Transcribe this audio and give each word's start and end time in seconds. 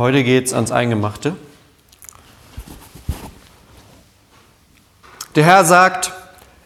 Heute 0.00 0.24
geht 0.24 0.46
es 0.46 0.54
ans 0.54 0.72
Eingemachte. 0.72 1.36
Der 5.34 5.44
Herr 5.44 5.66
sagt, 5.66 6.12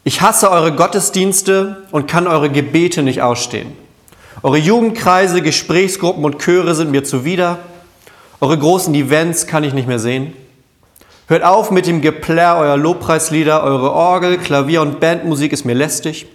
ich 0.05 0.21
hasse 0.21 0.53
eure 0.53 0.73
Gottesdienste 0.73 1.83
und 1.91 2.07
kann 2.07 2.29
eure 2.29 2.49
Gebete 2.49 3.03
nicht 3.03 3.23
ausstehen. 3.23 3.73
Eure 4.45 4.59
Jugendkreise, 4.59 5.43
Gesprächsgruppen 5.43 6.25
und 6.25 6.39
Chöre 6.39 6.77
sind 6.77 6.93
mir 6.93 7.03
zuwider. 7.03 7.59
Eure 8.41 8.57
großen 8.57 8.95
Events 8.95 9.49
kann 9.49 9.65
ich 9.65 9.75
nicht 9.75 9.89
mehr 9.89 9.99
sehen. 9.99 10.37
Hört 11.27 11.43
auf 11.43 11.73
mit 11.73 11.89
dem 11.89 12.03
Geplärr 12.03 12.55
eurer 12.59 12.77
Lobpreislieder, 12.77 13.65
eure 13.65 13.91
Orgel, 13.91 14.39
Klavier 14.39 14.81
und 14.81 15.01
Bandmusik 15.01 15.53
ist 15.53 15.65
mir 15.65 15.75
lästig. 15.75 16.27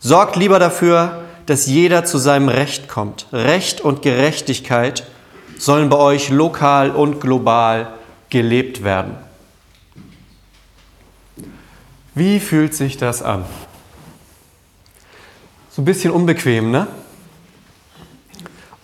Sorgt 0.00 0.36
lieber 0.36 0.58
dafür, 0.58 1.22
dass 1.46 1.66
jeder 1.66 2.04
zu 2.04 2.18
seinem 2.18 2.50
Recht 2.50 2.88
kommt. 2.90 3.24
Recht 3.32 3.80
und 3.80 4.02
Gerechtigkeit 4.02 5.04
sollen 5.64 5.88
bei 5.88 5.96
euch 5.96 6.28
lokal 6.28 6.90
und 6.90 7.20
global 7.20 7.94
gelebt 8.28 8.84
werden. 8.84 9.16
Wie 12.14 12.38
fühlt 12.38 12.74
sich 12.74 12.96
das 12.96 13.22
an? 13.22 13.44
So 15.70 15.82
ein 15.82 15.84
bisschen 15.84 16.12
unbequem, 16.12 16.70
ne? 16.70 16.86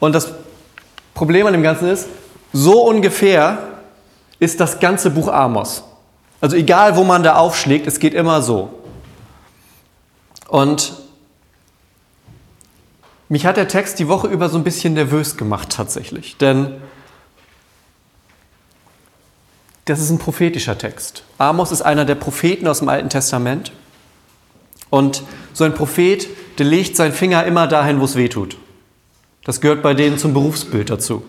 Und 0.01 0.15
das 0.15 0.33
Problem 1.15 1.47
an 1.47 1.53
dem 1.53 1.63
Ganzen 1.63 1.89
ist, 1.89 2.09
so 2.53 2.83
ungefähr 2.83 3.59
ist 4.39 4.59
das 4.59 4.81
ganze 4.81 5.11
Buch 5.11 5.29
Amos. 5.29 5.85
Also 6.41 6.57
egal, 6.57 6.97
wo 6.97 7.05
man 7.05 7.23
da 7.23 7.37
aufschlägt, 7.37 7.87
es 7.87 7.99
geht 7.99 8.15
immer 8.15 8.41
so. 8.41 8.71
Und 10.49 10.95
mich 13.31 13.47
hat 13.47 13.57
der 13.57 13.69
Text 13.69 13.99
die 14.01 14.09
Woche 14.09 14.27
über 14.27 14.49
so 14.49 14.59
ein 14.59 14.65
bisschen 14.65 14.93
nervös 14.95 15.37
gemacht 15.37 15.71
tatsächlich, 15.71 16.37
denn 16.37 16.75
das 19.85 20.01
ist 20.01 20.11
ein 20.11 20.19
prophetischer 20.19 20.77
Text. 20.77 21.23
Amos 21.39 21.73
ist 21.73 21.83
einer 21.83 22.05
der 22.05 22.17
Propheten 22.17 22.67
aus 22.67 22.81
dem 22.81 22.89
Alten 22.89 23.09
Testament. 23.09 23.73
Und 24.91 25.23
so 25.53 25.65
ein 25.65 25.75
Prophet, 25.75 26.27
der 26.59 26.67
legt 26.67 26.97
seinen 26.97 27.13
Finger 27.13 27.45
immer 27.45 27.67
dahin, 27.67 28.01
wo 28.01 28.05
es 28.05 28.17
weh 28.17 28.29
tut. 28.29 28.57
Das 29.45 29.61
gehört 29.61 29.83
bei 29.83 29.95
denen 29.95 30.19
zum 30.19 30.35
Berufsbild 30.35 30.91
dazu. 30.91 31.23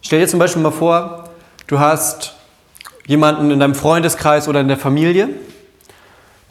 Stell 0.00 0.20
dir 0.20 0.28
zum 0.28 0.38
Beispiel 0.38 0.62
mal 0.62 0.70
vor, 0.70 1.30
du 1.66 1.80
hast 1.80 2.36
jemanden 3.06 3.50
in 3.50 3.58
deinem 3.58 3.74
Freundeskreis 3.74 4.46
oder 4.48 4.60
in 4.60 4.68
der 4.68 4.78
Familie, 4.78 5.28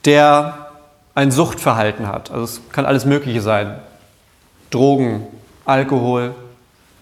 der 0.03 0.64
ein 1.15 1.31
Suchtverhalten 1.31 2.07
hat. 2.07 2.29
Also 2.29 2.43
es 2.43 2.61
kann 2.71 2.85
alles 2.85 3.05
Mögliche 3.05 3.41
sein. 3.41 3.79
Drogen, 4.69 5.25
Alkohol, 5.63 6.35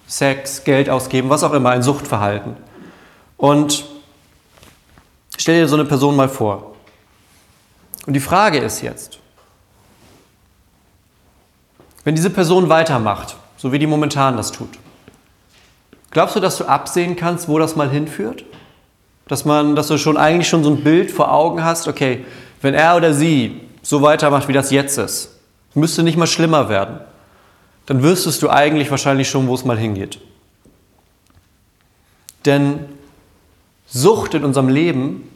Sex, 0.08 0.64
Geld 0.64 0.89
ausgeben, 0.89 1.30
was 1.30 1.44
auch 1.44 1.53
immer, 1.53 1.72
ein 1.72 1.81
Suchtverhalten. 1.81 2.56
Und 3.38 3.86
stell 5.38 5.59
dir 5.59 5.67
so 5.67 5.75
eine 5.75 5.86
Person 5.86 6.16
mal 6.16 6.30
vor. 6.30 6.75
Und 8.06 8.14
die 8.14 8.19
Frage 8.19 8.59
ist 8.59 8.81
jetzt, 8.81 9.19
wenn 12.03 12.16
diese 12.16 12.30
Person 12.30 12.69
weitermacht, 12.69 13.36
so 13.58 13.72
wie 13.72 13.80
die 13.80 13.88
momentan 13.88 14.38
das 14.38 14.52
tut, 14.52 14.69
glaubst 16.11 16.36
du, 16.36 16.39
dass 16.39 16.58
du 16.58 16.66
absehen 16.66 17.16
kannst, 17.16 17.47
wo 17.47 17.58
das 17.58 17.75
mal 17.75 17.89
hinführt? 17.89 18.44
Dass, 19.28 19.45
man, 19.45 19.75
dass 19.75 19.88
du 19.88 19.97
schon 19.97 20.17
eigentlich 20.17 20.50
schon 20.50 20.66
so 20.66 20.69
ein 20.69 20.84
Bild 20.84 21.09
vor 21.09 21.31
Augen 21.31 21.64
hast, 21.64 21.88
okay, 21.88 22.25
wenn 22.61 22.73
er 22.73 22.97
oder 22.97 23.14
sie 23.14 23.61
so 23.84 24.02
weitermacht, 24.02 24.48
wie 24.48 24.53
das 24.53 24.72
jetzt 24.72 24.98
ist, 24.98 25.30
müsste 25.76 26.02
nicht 26.02 26.17
mal 26.17 26.26
schlimmer 26.26 26.70
werden, 26.70 27.00
dann 27.86 28.02
wüsstest 28.02 28.42
du 28.42 28.50
eigentlich 28.50 28.90
wahrscheinlich 28.90 29.30
schon, 29.30 29.48
wo 29.48 29.53
es 29.53 29.66
mal 29.66 29.78
hingeht. 29.78 30.20
Denn 32.45 32.86
Sucht 33.88 34.34
in 34.34 34.44
unserem 34.44 34.70
Leben 34.70 35.30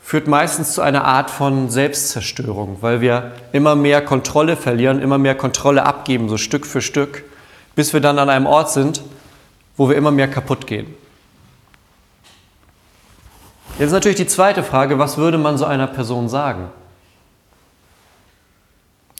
führt 0.00 0.26
meistens 0.26 0.72
zu 0.72 0.80
einer 0.80 1.04
Art 1.04 1.30
von 1.30 1.68
Selbstzerstörung, 1.68 2.78
weil 2.80 3.00
wir 3.02 3.32
immer 3.52 3.74
mehr 3.74 4.02
Kontrolle 4.02 4.56
verlieren, 4.56 5.02
immer 5.02 5.18
mehr 5.18 5.34
Kontrolle 5.34 5.84
abgeben, 5.84 6.28
so 6.28 6.38
Stück 6.38 6.64
für 6.64 6.80
Stück, 6.80 7.24
bis 7.74 7.92
wir 7.92 8.00
dann 8.00 8.18
an 8.18 8.30
einem 8.30 8.46
Ort 8.46 8.70
sind, 8.70 9.02
wo 9.76 9.88
wir 9.88 9.96
immer 9.96 10.10
mehr 10.10 10.28
kaputt 10.28 10.66
gehen. 10.66 10.86
Jetzt 13.78 13.88
ist 13.88 13.92
natürlich 13.92 14.16
die 14.16 14.26
zweite 14.26 14.62
Frage, 14.62 14.98
was 14.98 15.18
würde 15.18 15.38
man 15.38 15.58
so 15.58 15.64
einer 15.64 15.86
Person 15.86 16.28
sagen? 16.28 16.70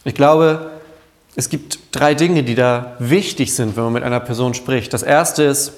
Ich 0.08 0.14
glaube, 0.14 0.70
es 1.36 1.48
gibt 1.48 1.78
drei 1.92 2.14
Dinge, 2.14 2.42
die 2.42 2.54
da 2.54 2.96
wichtig 2.98 3.54
sind, 3.54 3.76
wenn 3.76 3.84
man 3.84 3.92
mit 3.92 4.02
einer 4.02 4.20
Person 4.20 4.54
spricht. 4.54 4.92
Das 4.92 5.02
erste 5.02 5.44
ist, 5.44 5.72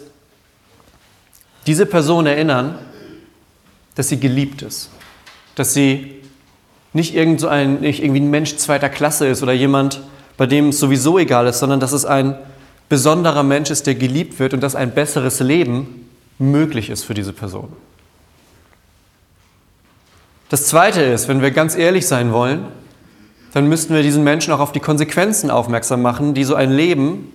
diese 1.67 1.85
Person 1.85 2.27
erinnern, 2.27 2.79
dass 3.95 4.09
sie 4.09 4.19
geliebt 4.19 4.63
ist 4.63 4.91
dass 5.61 5.75
sie 5.75 6.17
nicht, 6.95 7.15
irgend 7.15 7.41
so 7.41 7.49
ein, 7.49 7.81
nicht 7.81 8.03
irgendwie 8.03 8.21
ein 8.21 8.31
Mensch 8.31 8.57
zweiter 8.57 8.89
Klasse 8.89 9.27
ist 9.27 9.43
oder 9.43 9.53
jemand, 9.53 10.01
bei 10.39 10.47
dem 10.47 10.71
es 10.71 10.81
sowieso 10.81 11.19
egal 11.19 11.47
ist, 11.47 11.59
sondern 11.59 11.81
dass 11.81 11.93
es 11.93 12.07
ein 12.07 12.37
besonderer 12.89 13.43
Mensch 13.43 13.71
ist, 13.71 13.87
der 13.87 13.95
geliebt 13.95 14.39
wird 14.39 14.55
und 14.55 14.63
dass 14.63 14.75
ein 14.75 14.93
besseres 14.93 15.41
Leben 15.41 16.09
möglich 16.39 16.89
ist 16.89 17.05
für 17.05 17.13
diese 17.13 17.35
Person. 17.35 17.69
Das 20.49 20.67
Zweite 20.67 21.03
ist, 21.03 21.29
wenn 21.29 21.43
wir 21.43 21.51
ganz 21.51 21.77
ehrlich 21.77 22.07
sein 22.09 22.33
wollen, 22.33 22.65
dann 23.53 23.69
müssten 23.69 23.95
wir 23.95 24.03
diesen 24.03 24.25
Menschen 24.25 24.53
auch 24.53 24.61
auf 24.61 24.73
die 24.73 24.81
Konsequenzen 24.81 25.51
aufmerksam 25.51 26.03
machen, 26.03 26.35
die 26.35 26.45
so 26.45 26.55
ein 26.55 26.71
Leben, 26.71 27.33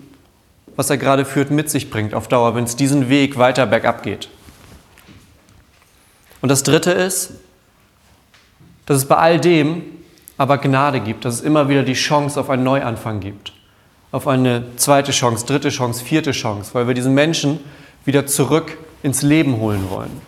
was 0.76 0.90
er 0.90 0.98
gerade 0.98 1.26
führt, 1.26 1.52
mit 1.52 1.70
sich 1.70 1.90
bringt 1.90 2.14
auf 2.14 2.28
Dauer, 2.28 2.56
wenn 2.56 2.64
es 2.64 2.76
diesen 2.76 3.10
Weg 3.10 3.38
weiter 3.38 3.66
bergab 3.66 4.04
geht. 4.04 4.30
Und 6.42 6.50
das 6.50 6.64
Dritte 6.64 6.92
ist, 6.92 7.32
dass 8.86 8.98
es 8.98 9.06
bei 9.06 9.18
all 9.18 9.40
dem 9.40 9.82
aber 10.38 10.58
Gnade 10.58 11.00
gibt, 11.00 11.26
dass 11.26 11.36
es 11.36 11.42
immer 11.42 11.70
wieder 11.70 11.84
die 11.84 11.94
Chance 11.94 12.40
auf 12.40 12.50
einen 12.50 12.64
Neuanfang 12.64 13.20
gibt, 13.20 13.54
auf 14.12 14.28
eine 14.28 14.64
zweite 14.76 15.12
Chance, 15.12 15.46
dritte 15.46 15.70
Chance, 15.70 16.04
vierte 16.04 16.32
Chance, 16.32 16.72
weil 16.74 16.88
wir 16.88 16.94
diesen 16.94 17.14
Menschen 17.14 17.60
wieder 18.04 18.28
zurück 18.28 18.78
ins 19.02 19.22
Leben 19.22 19.58
holen 19.58 19.90
wollen. 19.90 20.22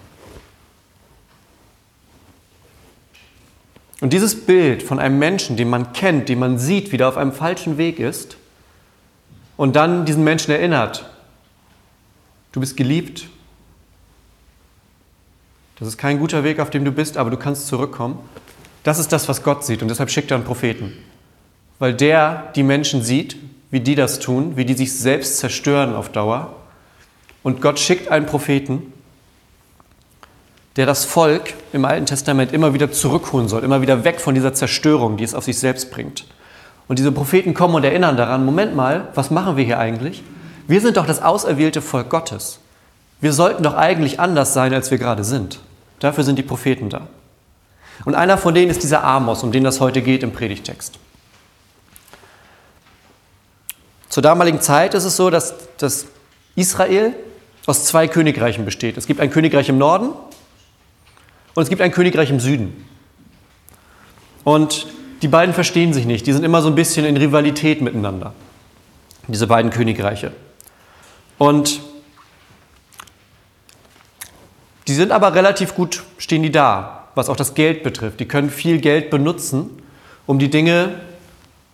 Und 4.01 4.13
dieses 4.13 4.45
Bild 4.45 4.83
von 4.83 4.99
einem 4.99 5.17
Menschen, 5.17 5.57
den 5.57 5.69
man 5.69 5.93
kennt, 5.93 6.29
den 6.29 6.39
man 6.39 6.59
sieht, 6.59 6.91
wie 6.91 6.97
der 6.97 7.07
auf 7.07 7.17
einem 7.17 7.33
falschen 7.33 7.77
Weg 7.77 7.99
ist, 7.99 8.37
und 9.55 9.75
dann 9.75 10.05
diesen 10.05 10.23
Menschen 10.23 10.51
erinnert, 10.51 11.09
du 12.51 12.59
bist 12.59 12.77
geliebt, 12.77 13.27
das 15.79 15.87
ist 15.87 15.97
kein 15.97 16.19
guter 16.19 16.43
Weg, 16.43 16.59
auf 16.59 16.69
dem 16.69 16.85
du 16.85 16.91
bist, 16.91 17.17
aber 17.17 17.29
du 17.29 17.37
kannst 17.37 17.67
zurückkommen. 17.67 18.17
Das 18.83 18.99
ist 18.99 19.11
das, 19.11 19.27
was 19.27 19.43
Gott 19.43 19.65
sieht 19.65 19.81
und 19.81 19.89
deshalb 19.89 20.09
schickt 20.09 20.31
er 20.31 20.37
einen 20.37 20.45
Propheten. 20.45 20.93
Weil 21.79 21.93
der 21.93 22.51
die 22.55 22.63
Menschen 22.63 23.03
sieht, 23.03 23.35
wie 23.69 23.79
die 23.79 23.95
das 23.95 24.19
tun, 24.19 24.57
wie 24.57 24.65
die 24.65 24.73
sich 24.73 24.93
selbst 24.93 25.37
zerstören 25.37 25.93
auf 25.93 26.09
Dauer. 26.09 26.55
Und 27.43 27.61
Gott 27.61 27.79
schickt 27.79 28.07
einen 28.09 28.25
Propheten, 28.25 28.93
der 30.77 30.85
das 30.85 31.05
Volk 31.05 31.55
im 31.73 31.85
Alten 31.85 32.05
Testament 32.05 32.53
immer 32.53 32.73
wieder 32.73 32.91
zurückholen 32.91 33.47
soll, 33.47 33.63
immer 33.63 33.81
wieder 33.81 34.03
weg 34.03 34.21
von 34.21 34.35
dieser 34.35 34.53
Zerstörung, 34.53 35.17
die 35.17 35.23
es 35.23 35.33
auf 35.33 35.43
sich 35.43 35.57
selbst 35.57 35.89
bringt. 35.89 36.25
Und 36.87 36.99
diese 36.99 37.11
Propheten 37.11 37.55
kommen 37.55 37.73
und 37.75 37.83
erinnern 37.83 38.15
daran, 38.15 38.45
Moment 38.45 38.75
mal, 38.75 39.07
was 39.15 39.31
machen 39.31 39.57
wir 39.57 39.65
hier 39.65 39.79
eigentlich? 39.79 40.23
Wir 40.67 40.79
sind 40.79 40.97
doch 40.97 41.07
das 41.07 41.21
auserwählte 41.21 41.81
Volk 41.81 42.09
Gottes. 42.09 42.59
Wir 43.19 43.33
sollten 43.33 43.63
doch 43.63 43.73
eigentlich 43.73 44.19
anders 44.19 44.53
sein, 44.53 44.73
als 44.73 44.91
wir 44.91 44.99
gerade 44.99 45.23
sind. 45.23 45.59
Dafür 45.99 46.23
sind 46.23 46.37
die 46.37 46.43
Propheten 46.43 46.89
da. 46.89 47.07
Und 48.05 48.13
einer 48.13 48.37
von 48.37 48.53
denen 48.53 48.69
ist 48.69 48.83
dieser 48.83 49.03
Amos, 49.03 49.41
um 49.41 49.51
den 49.51 49.63
das 49.63 49.79
heute 49.79 50.03
geht 50.03 50.21
im 50.21 50.31
Predigtext. 50.31 50.99
Zur 54.09 54.21
damaligen 54.21 54.61
Zeit 54.61 54.93
ist 54.93 55.03
es 55.03 55.15
so, 55.15 55.31
dass, 55.31 55.55
dass 55.77 56.05
Israel 56.55 57.13
aus 57.65 57.85
zwei 57.85 58.07
Königreichen 58.07 58.63
besteht. 58.63 58.97
Es 58.97 59.07
gibt 59.07 59.19
ein 59.19 59.31
Königreich 59.31 59.69
im 59.69 59.79
Norden 59.79 60.11
und 61.57 61.63
es 61.63 61.69
gibt 61.69 61.81
ein 61.81 61.91
Königreich 61.91 62.29
im 62.29 62.39
Süden. 62.39 62.85
Und 64.43 64.85
die 65.23 65.27
beiden 65.27 65.55
verstehen 65.55 65.91
sich 65.91 66.05
nicht. 66.05 66.27
Die 66.27 66.31
sind 66.31 66.43
immer 66.43 66.61
so 66.61 66.67
ein 66.67 66.75
bisschen 66.75 67.03
in 67.03 67.17
Rivalität 67.17 67.81
miteinander, 67.81 68.35
diese 69.27 69.47
beiden 69.47 69.71
Königreiche. 69.71 70.33
Und 71.39 71.81
die 74.87 74.93
sind 74.93 75.11
aber 75.11 75.33
relativ 75.33 75.73
gut, 75.73 76.03
stehen 76.19 76.43
die 76.43 76.51
da 76.51 77.07
was 77.15 77.27
auch 77.27 77.35
das 77.35 77.55
Geld 77.55 77.81
betrifft. 77.81 78.19
Die 78.19 78.27
können 78.27 78.51
viel 78.51 78.79
Geld 78.79 79.09
benutzen, 79.09 79.81
um 80.27 80.37
die 80.37 80.51
Dinge 80.51 80.99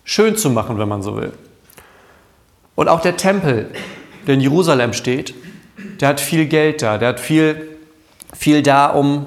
schön 0.02 0.38
zu 0.38 0.48
machen, 0.48 0.78
wenn 0.78 0.88
man 0.88 1.02
so 1.02 1.18
will. 1.18 1.34
Und 2.74 2.88
auch 2.88 3.02
der 3.02 3.18
Tempel, 3.18 3.70
der 4.26 4.32
in 4.36 4.40
Jerusalem 4.40 4.94
steht, 4.94 5.34
der 6.00 6.08
hat 6.08 6.22
viel 6.22 6.46
Geld 6.46 6.80
da, 6.80 6.96
der 6.96 7.10
hat 7.10 7.20
viel, 7.20 7.76
viel 8.32 8.62
da, 8.62 8.86
um 8.86 9.26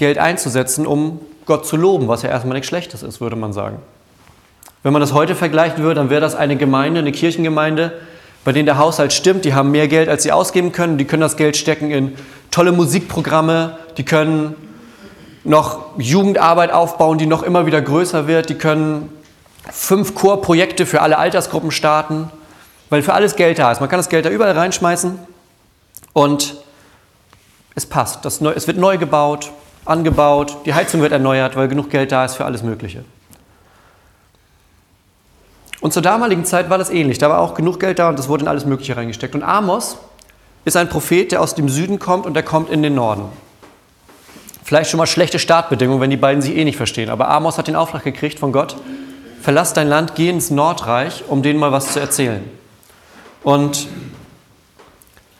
Geld 0.00 0.18
einzusetzen, 0.18 0.86
um 0.86 1.20
Gott 1.46 1.64
zu 1.64 1.76
loben, 1.76 2.08
was 2.08 2.22
ja 2.22 2.30
erstmal 2.30 2.54
nichts 2.54 2.68
Schlechtes 2.68 3.04
ist, 3.04 3.20
würde 3.20 3.36
man 3.36 3.52
sagen. 3.52 3.78
Wenn 4.82 4.92
man 4.92 5.00
das 5.00 5.12
heute 5.12 5.36
vergleichen 5.36 5.84
würde, 5.84 5.96
dann 5.96 6.10
wäre 6.10 6.20
das 6.20 6.34
eine 6.34 6.56
Gemeinde, 6.56 6.98
eine 6.98 7.12
Kirchengemeinde 7.12 7.92
bei 8.44 8.52
denen 8.52 8.66
der 8.66 8.78
Haushalt 8.78 9.12
stimmt, 9.12 9.44
die 9.44 9.54
haben 9.54 9.70
mehr 9.70 9.88
Geld, 9.88 10.08
als 10.08 10.22
sie 10.22 10.32
ausgeben 10.32 10.72
können, 10.72 10.96
die 10.96 11.04
können 11.04 11.20
das 11.20 11.36
Geld 11.36 11.56
stecken 11.56 11.90
in 11.90 12.16
tolle 12.50 12.72
Musikprogramme, 12.72 13.78
die 13.96 14.04
können 14.04 14.54
noch 15.44 15.98
Jugendarbeit 15.98 16.72
aufbauen, 16.72 17.18
die 17.18 17.26
noch 17.26 17.42
immer 17.42 17.66
wieder 17.66 17.80
größer 17.80 18.26
wird, 18.26 18.48
die 18.48 18.54
können 18.54 19.10
fünf 19.70 20.14
Chorprojekte 20.14 20.86
für 20.86 21.02
alle 21.02 21.18
Altersgruppen 21.18 21.70
starten, 21.70 22.30
weil 22.88 23.02
für 23.02 23.12
alles 23.12 23.36
Geld 23.36 23.58
da 23.58 23.70
ist. 23.72 23.80
Man 23.80 23.90
kann 23.90 23.98
das 23.98 24.08
Geld 24.08 24.24
da 24.24 24.30
überall 24.30 24.56
reinschmeißen 24.56 25.18
und 26.12 26.56
es 27.74 27.86
passt. 27.86 28.24
Das, 28.24 28.40
es 28.40 28.66
wird 28.66 28.78
neu 28.78 28.96
gebaut, 28.96 29.52
angebaut, 29.84 30.58
die 30.66 30.74
Heizung 30.74 31.00
wird 31.00 31.12
erneuert, 31.12 31.56
weil 31.56 31.68
genug 31.68 31.90
Geld 31.90 32.12
da 32.12 32.24
ist 32.24 32.34
für 32.34 32.44
alles 32.44 32.62
Mögliche. 32.62 33.04
Und 35.80 35.92
zur 35.92 36.02
damaligen 36.02 36.44
Zeit 36.44 36.68
war 36.68 36.78
das 36.78 36.90
ähnlich. 36.90 37.18
Da 37.18 37.30
war 37.30 37.40
auch 37.40 37.54
genug 37.54 37.80
Geld 37.80 37.98
da 37.98 38.10
und 38.10 38.18
das 38.18 38.28
wurde 38.28 38.42
in 38.42 38.48
alles 38.48 38.66
Mögliche 38.66 38.96
reingesteckt. 38.96 39.34
Und 39.34 39.42
Amos 39.42 39.96
ist 40.64 40.76
ein 40.76 40.88
Prophet, 40.88 41.32
der 41.32 41.40
aus 41.40 41.54
dem 41.54 41.68
Süden 41.68 41.98
kommt 41.98 42.26
und 42.26 42.34
der 42.34 42.42
kommt 42.42 42.70
in 42.70 42.82
den 42.82 42.94
Norden. 42.94 43.24
Vielleicht 44.62 44.90
schon 44.90 44.98
mal 44.98 45.06
schlechte 45.06 45.38
Startbedingungen, 45.38 46.00
wenn 46.00 46.10
die 46.10 46.16
beiden 46.18 46.42
sich 46.42 46.54
eh 46.54 46.64
nicht 46.64 46.76
verstehen. 46.76 47.08
Aber 47.08 47.28
Amos 47.28 47.56
hat 47.56 47.66
den 47.66 47.76
Auftrag 47.76 48.04
gekriegt 48.04 48.38
von 48.38 48.52
Gott, 48.52 48.76
verlass 49.40 49.72
dein 49.72 49.88
Land, 49.88 50.14
geh 50.14 50.28
ins 50.28 50.50
Nordreich, 50.50 51.24
um 51.28 51.42
denen 51.42 51.58
mal 51.58 51.72
was 51.72 51.94
zu 51.94 51.98
erzählen. 51.98 52.44
Und 53.42 53.88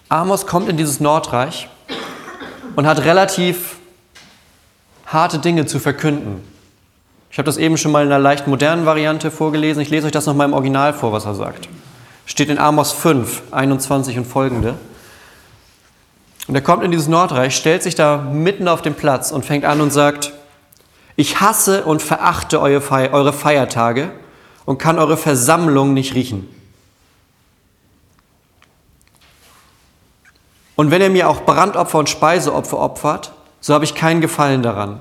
Amos 0.08 0.46
kommt 0.46 0.70
in 0.70 0.78
dieses 0.78 1.00
Nordreich 1.00 1.68
und 2.76 2.86
hat 2.86 3.04
relativ 3.04 3.76
harte 5.12 5.38
Dinge 5.38 5.66
zu 5.66 5.78
verkünden. 5.78 6.42
Ich 7.30 7.38
habe 7.38 7.46
das 7.46 7.56
eben 7.56 7.76
schon 7.76 7.92
mal 7.92 8.04
in 8.04 8.12
einer 8.12 8.18
leicht 8.18 8.46
modernen 8.46 8.86
Variante 8.86 9.30
vorgelesen. 9.30 9.82
Ich 9.82 9.90
lese 9.90 10.06
euch 10.06 10.12
das 10.12 10.26
nochmal 10.26 10.48
im 10.48 10.54
Original 10.54 10.92
vor, 10.92 11.12
was 11.12 11.26
er 11.26 11.34
sagt. 11.34 11.68
Steht 12.26 12.48
in 12.48 12.58
Amos 12.58 12.92
5, 12.92 13.42
21 13.50 14.18
und 14.18 14.24
folgende. 14.24 14.74
Und 16.48 16.54
er 16.54 16.60
kommt 16.60 16.82
in 16.82 16.90
dieses 16.90 17.08
Nordreich, 17.08 17.54
stellt 17.54 17.82
sich 17.82 17.94
da 17.94 18.16
mitten 18.16 18.66
auf 18.66 18.82
den 18.82 18.94
Platz 18.94 19.30
und 19.30 19.44
fängt 19.44 19.64
an 19.64 19.80
und 19.80 19.92
sagt, 19.92 20.32
ich 21.16 21.40
hasse 21.40 21.84
und 21.84 22.02
verachte 22.02 22.60
eure 22.60 23.32
Feiertage 23.32 24.10
und 24.64 24.78
kann 24.78 24.98
eure 24.98 25.16
Versammlung 25.16 25.92
nicht 25.94 26.14
riechen. 26.14 26.48
Und 30.76 30.90
wenn 30.90 31.02
ihr 31.02 31.10
mir 31.10 31.28
auch 31.28 31.42
Brandopfer 31.42 31.98
und 31.98 32.08
Speiseopfer 32.08 32.78
opfert, 32.78 33.32
so 33.60 33.74
habe 33.74 33.84
ich 33.84 33.94
keinen 33.94 34.20
Gefallen 34.20 34.62
daran. 34.62 35.00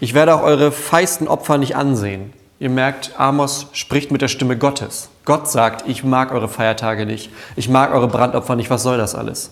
Ich 0.00 0.14
werde 0.14 0.34
auch 0.34 0.42
eure 0.42 0.72
feisten 0.72 1.28
Opfer 1.28 1.58
nicht 1.58 1.76
ansehen. 1.76 2.32
Ihr 2.60 2.70
merkt, 2.70 3.12
Amos 3.18 3.66
spricht 3.72 4.10
mit 4.10 4.22
der 4.22 4.28
Stimme 4.28 4.56
Gottes. 4.56 5.08
Gott 5.24 5.50
sagt, 5.50 5.88
ich 5.88 6.04
mag 6.04 6.32
eure 6.32 6.48
Feiertage 6.48 7.06
nicht, 7.06 7.30
ich 7.56 7.68
mag 7.68 7.92
eure 7.92 8.08
Brandopfer 8.08 8.56
nicht, 8.56 8.70
was 8.70 8.82
soll 8.82 8.98
das 8.98 9.14
alles? 9.14 9.50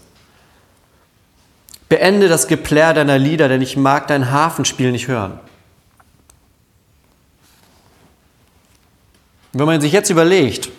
Beende 1.89 2.29
das 2.29 2.47
Geplär 2.47 2.95
deiner 2.95 3.19
Lieder, 3.19 3.49
denn 3.49 3.61
ich 3.61 3.77
mag 3.77 4.07
dein 4.07 4.31
Hafenspiel 4.31 4.93
nicht 4.93 5.09
hören. 5.09 5.39
Wenn 9.53 9.67
man 9.67 9.81
sich 9.81 9.93
jetzt 9.93 10.09
überlegt, 10.09 10.71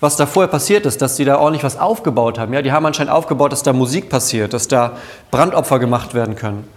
was 0.00 0.16
da 0.16 0.26
vorher 0.26 0.48
passiert 0.48 0.86
ist, 0.86 1.02
dass 1.02 1.16
sie 1.16 1.24
da 1.24 1.38
ordentlich 1.38 1.64
was 1.64 1.78
aufgebaut 1.78 2.38
haben, 2.38 2.52
ja, 2.52 2.62
die 2.62 2.72
haben 2.72 2.86
anscheinend 2.86 3.12
aufgebaut, 3.12 3.52
dass 3.52 3.62
da 3.62 3.72
Musik 3.72 4.08
passiert, 4.08 4.52
dass 4.52 4.68
da 4.68 4.96
Brandopfer 5.30 5.78
gemacht 5.78 6.14
werden 6.14 6.36
können. 6.36 6.68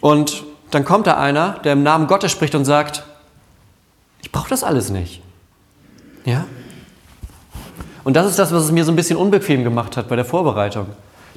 Und 0.00 0.44
dann 0.70 0.84
kommt 0.84 1.06
da 1.06 1.16
einer, 1.16 1.58
der 1.64 1.72
im 1.72 1.82
Namen 1.82 2.06
Gottes 2.06 2.30
spricht 2.30 2.54
und 2.54 2.64
sagt, 2.64 3.04
ich 4.20 4.30
brauche 4.30 4.50
das 4.50 4.62
alles 4.62 4.90
nicht. 4.90 5.22
Ja? 6.24 6.44
Und 8.04 8.14
das 8.14 8.26
ist 8.26 8.38
das, 8.38 8.52
was 8.52 8.64
es 8.64 8.72
mir 8.72 8.84
so 8.84 8.92
ein 8.92 8.96
bisschen 8.96 9.16
unbequem 9.16 9.64
gemacht 9.64 9.96
hat 9.96 10.08
bei 10.08 10.16
der 10.16 10.24
Vorbereitung. 10.24 10.86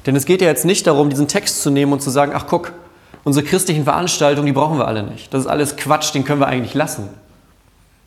Denn 0.04 0.16
es 0.16 0.26
geht 0.26 0.42
ja 0.42 0.48
jetzt 0.48 0.64
nicht 0.64 0.86
darum, 0.86 1.10
diesen 1.10 1.28
Text 1.28 1.62
zu 1.62 1.70
nehmen 1.70 1.92
und 1.92 2.02
zu 2.02 2.10
sagen, 2.10 2.32
ach 2.34 2.46
guck, 2.48 2.72
unsere 3.24 3.46
christlichen 3.46 3.84
Veranstaltungen, 3.84 4.46
die 4.46 4.52
brauchen 4.52 4.78
wir 4.78 4.86
alle 4.86 5.02
nicht. 5.02 5.32
Das 5.32 5.42
ist 5.42 5.46
alles 5.46 5.76
Quatsch, 5.76 6.14
den 6.14 6.24
können 6.24 6.40
wir 6.40 6.48
eigentlich 6.48 6.74
lassen. 6.74 7.08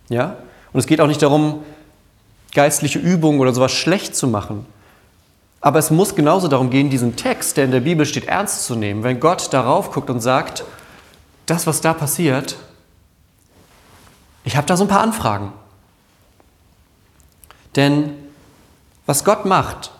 Ja? 0.09 0.37
Und 0.73 0.79
es 0.79 0.87
geht 0.87 0.99
auch 0.99 1.07
nicht 1.07 1.21
darum, 1.21 1.63
geistliche 2.55 2.97
Übungen 2.97 3.39
oder 3.39 3.53
sowas 3.53 3.71
schlecht 3.71 4.15
zu 4.15 4.27
machen. 4.27 4.65
Aber 5.61 5.79
es 5.79 5.91
muss 5.91 6.15
genauso 6.15 6.47
darum 6.47 6.69
gehen, 6.69 6.89
diesen 6.89 7.15
Text, 7.15 7.57
der 7.57 7.65
in 7.65 7.71
der 7.71 7.81
Bibel 7.81 8.05
steht, 8.05 8.25
ernst 8.25 8.65
zu 8.65 8.75
nehmen. 8.75 9.03
Wenn 9.03 9.19
Gott 9.19 9.53
darauf 9.53 9.91
guckt 9.91 10.09
und 10.09 10.21
sagt, 10.21 10.63
das, 11.45 11.67
was 11.67 11.81
da 11.81 11.93
passiert, 11.93 12.55
ich 14.43 14.55
habe 14.55 14.67
da 14.67 14.77
so 14.77 14.85
ein 14.85 14.87
paar 14.87 15.01
Anfragen. 15.01 15.51
Denn 17.75 18.11
was 19.05 19.23
Gott 19.23 19.45
macht, 19.45 19.91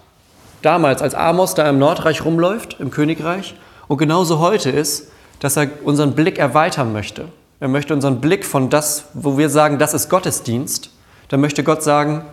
damals, 0.61 1.01
als 1.01 1.13
Amos 1.13 1.55
da 1.55 1.67
im 1.69 1.77
Nordreich 1.77 2.23
rumläuft, 2.25 2.79
im 2.79 2.89
Königreich, 2.89 3.55
und 3.87 3.97
genauso 3.97 4.39
heute 4.39 4.69
ist, 4.69 5.11
dass 5.39 5.57
er 5.57 5.67
unseren 5.83 6.15
Blick 6.15 6.39
erweitern 6.39 6.93
möchte. 6.93 7.27
Er 7.59 7.67
möchte 7.67 7.93
unseren 7.93 8.21
Blick 8.21 8.45
von 8.45 8.69
das, 8.69 9.05
wo 9.13 9.37
wir 9.37 9.49
sagen, 9.49 9.77
das 9.77 9.93
ist 9.93 10.09
Gottesdienst, 10.09 10.89
dann 11.29 11.41
möchte 11.41 11.63
Gott 11.63 11.83
sagen, 11.83 12.25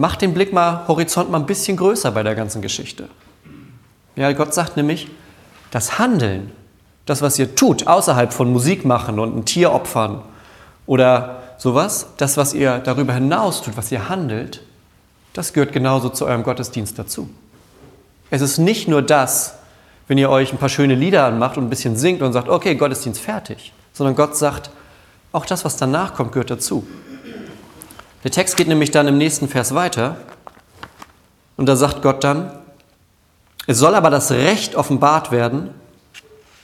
mach 0.00 0.16
den 0.16 0.32
Blick 0.32 0.50
mal, 0.50 0.88
Horizont 0.88 1.30
mal 1.30 1.38
ein 1.38 1.46
bisschen 1.46 1.76
größer 1.76 2.10
bei 2.10 2.22
der 2.22 2.34
ganzen 2.34 2.62
Geschichte. 2.62 3.10
Ja, 4.16 4.32
Gott 4.32 4.54
sagt 4.54 4.78
nämlich, 4.78 5.08
das 5.70 5.98
Handeln, 5.98 6.52
das, 7.04 7.20
was 7.20 7.38
ihr 7.38 7.54
tut, 7.54 7.86
außerhalb 7.86 8.32
von 8.32 8.50
Musik 8.50 8.86
machen 8.86 9.18
und 9.18 9.36
ein 9.36 9.44
Tier 9.44 9.72
opfern 9.72 10.22
oder 10.86 11.42
sowas, 11.58 12.06
das, 12.16 12.38
was 12.38 12.54
ihr 12.54 12.78
darüber 12.78 13.12
hinaus 13.12 13.60
tut, 13.60 13.76
was 13.76 13.92
ihr 13.92 14.08
handelt, 14.08 14.62
das 15.34 15.52
gehört 15.52 15.72
genauso 15.72 16.08
zu 16.08 16.24
eurem 16.24 16.44
Gottesdienst 16.44 16.98
dazu. 16.98 17.28
Es 18.30 18.40
ist 18.40 18.56
nicht 18.56 18.88
nur 18.88 19.02
das, 19.02 19.56
wenn 20.08 20.16
ihr 20.16 20.30
euch 20.30 20.50
ein 20.50 20.58
paar 20.58 20.70
schöne 20.70 20.94
Lieder 20.94 21.26
anmacht 21.26 21.58
und 21.58 21.64
ein 21.64 21.70
bisschen 21.70 21.96
singt 21.96 22.22
und 22.22 22.32
sagt, 22.32 22.48
okay, 22.48 22.74
Gottesdienst 22.74 23.20
fertig, 23.20 23.74
sondern 23.92 24.16
Gott 24.16 24.34
sagt, 24.34 24.70
auch 25.30 25.44
das, 25.44 25.66
was 25.66 25.76
danach 25.76 26.14
kommt, 26.14 26.32
gehört 26.32 26.50
dazu. 26.50 26.86
Der 28.22 28.30
Text 28.30 28.56
geht 28.56 28.68
nämlich 28.68 28.90
dann 28.90 29.08
im 29.08 29.16
nächsten 29.16 29.48
Vers 29.48 29.74
weiter 29.74 30.16
und 31.56 31.66
da 31.66 31.76
sagt 31.76 32.02
Gott 32.02 32.22
dann, 32.22 32.52
es 33.66 33.78
soll 33.78 33.94
aber 33.94 34.10
das 34.10 34.30
Recht 34.30 34.74
offenbart 34.74 35.30
werden, 35.30 35.70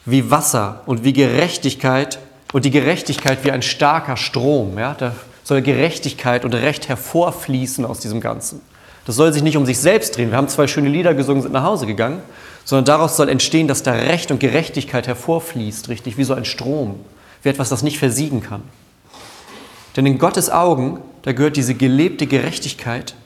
wie 0.05 0.31
Wasser 0.31 0.83
und 0.87 1.05
wie 1.05 1.13
Gerechtigkeit 1.13 2.19
und 2.53 2.65
die 2.65 2.71
Gerechtigkeit 2.71 3.45
wie 3.45 3.53
ein 3.53 3.63
starker 3.63 4.17
Strom. 4.17 4.79
Ja? 4.79 4.95
Da 4.95 5.13
soll 5.45 5.63
Gerechtigkeit 5.63 6.45
und 6.45 6.55
Recht 6.55 6.89
hervorfließen 6.89 7.85
aus 7.85 8.01
diesem 8.01 8.21
Ganzen. 8.21 8.61
Das 9.07 9.17
soll 9.17 9.33
sich 9.33 9.43
nicht 9.43 9.57
um 9.57 9.67
sich 9.67 9.79
selbst 9.79 10.17
drehen. 10.17 10.31
Wir 10.31 10.37
haben 10.37 10.49
zwei 10.49 10.67
schöne 10.67 10.89
Lieder 10.89 11.15
gesungen, 11.15 11.43
sind 11.43 11.53
nach 11.53 11.63
Hause 11.63 11.87
gegangen, 11.87 12.21
sondern 12.65 12.85
daraus 12.85 13.17
soll 13.17 13.29
entstehen, 13.29 13.69
dass 13.69 13.83
da 13.83 13.93
Recht 13.93 14.31
und 14.31 14.41
Gerechtigkeit 14.41 15.07
hervorfließt, 15.07 15.89
richtig, 15.89 16.19
wie 16.19 16.25
so 16.25 16.35
ein 16.35 16.45
Strom, 16.45 16.99
wie 17.43 17.49
etwas, 17.49 17.69
das 17.69 17.83
nicht 17.83 17.99
versiegen 17.99 18.43
kann. 18.43 18.63
Denn 19.97 20.07
in 20.07 20.19
Gottes 20.19 20.51
Augen, 20.51 21.01
da 21.27 21.33
gehört 21.33 21.57
diese 21.57 21.75
gelebte 21.75 22.29
Gerechtigkeit 22.29 23.17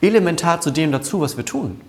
elementar 0.00 0.60
zu 0.60 0.70
dem 0.70 0.92
dazu, 0.92 1.20
was 1.20 1.36
wir 1.36 1.44
tun. 1.44 1.80